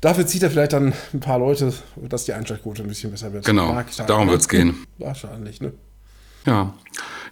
[0.00, 3.44] Dafür zieht er vielleicht dann ein paar Leute, dass die Einschaltquote ein bisschen besser wird.
[3.44, 3.76] Genau,
[4.06, 4.86] darum wird es gehen.
[4.98, 5.72] Wahrscheinlich, ne?
[6.44, 6.74] Ja.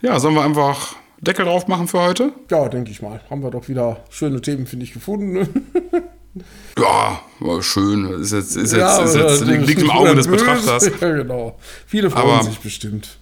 [0.03, 2.33] Ja, sollen wir einfach Deckel drauf machen für heute?
[2.49, 3.21] Ja, denke ich mal.
[3.29, 5.33] Haben wir doch wieder schöne Themen, finde ich, gefunden.
[5.33, 5.49] Ne?
[6.79, 7.21] Ja,
[7.61, 8.21] schön.
[8.21, 10.91] Ist jetzt, ist ja, jetzt, ist jetzt, liegt im Auge des Betrachters.
[11.01, 11.59] Ja, genau.
[11.87, 13.19] Viele freuen aber, sich bestimmt.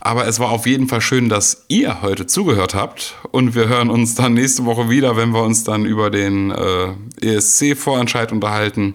[0.00, 3.16] Aber es war auf jeden Fall schön, dass ihr heute zugehört habt.
[3.30, 6.94] Und wir hören uns dann nächste Woche wieder, wenn wir uns dann über den äh,
[7.20, 8.94] ESC-Vorentscheid unterhalten.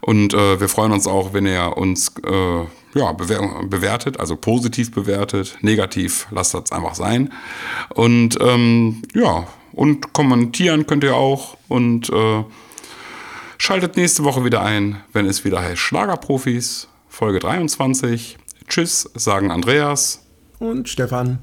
[0.00, 2.64] Und äh, wir freuen uns auch, wenn ihr uns äh,
[2.98, 7.32] ja, bewertet, also positiv bewertet, negativ lasst das einfach sein.
[7.94, 12.44] Und ähm, ja, und kommentieren könnt ihr auch und äh,
[13.58, 18.38] schaltet nächste Woche wieder ein, wenn es wieder heißt Schlagerprofis, Folge 23.
[18.68, 20.26] Tschüss, sagen Andreas
[20.58, 21.38] und Stefan.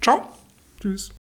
[0.00, 0.28] Ciao.
[0.80, 1.10] Tschüss.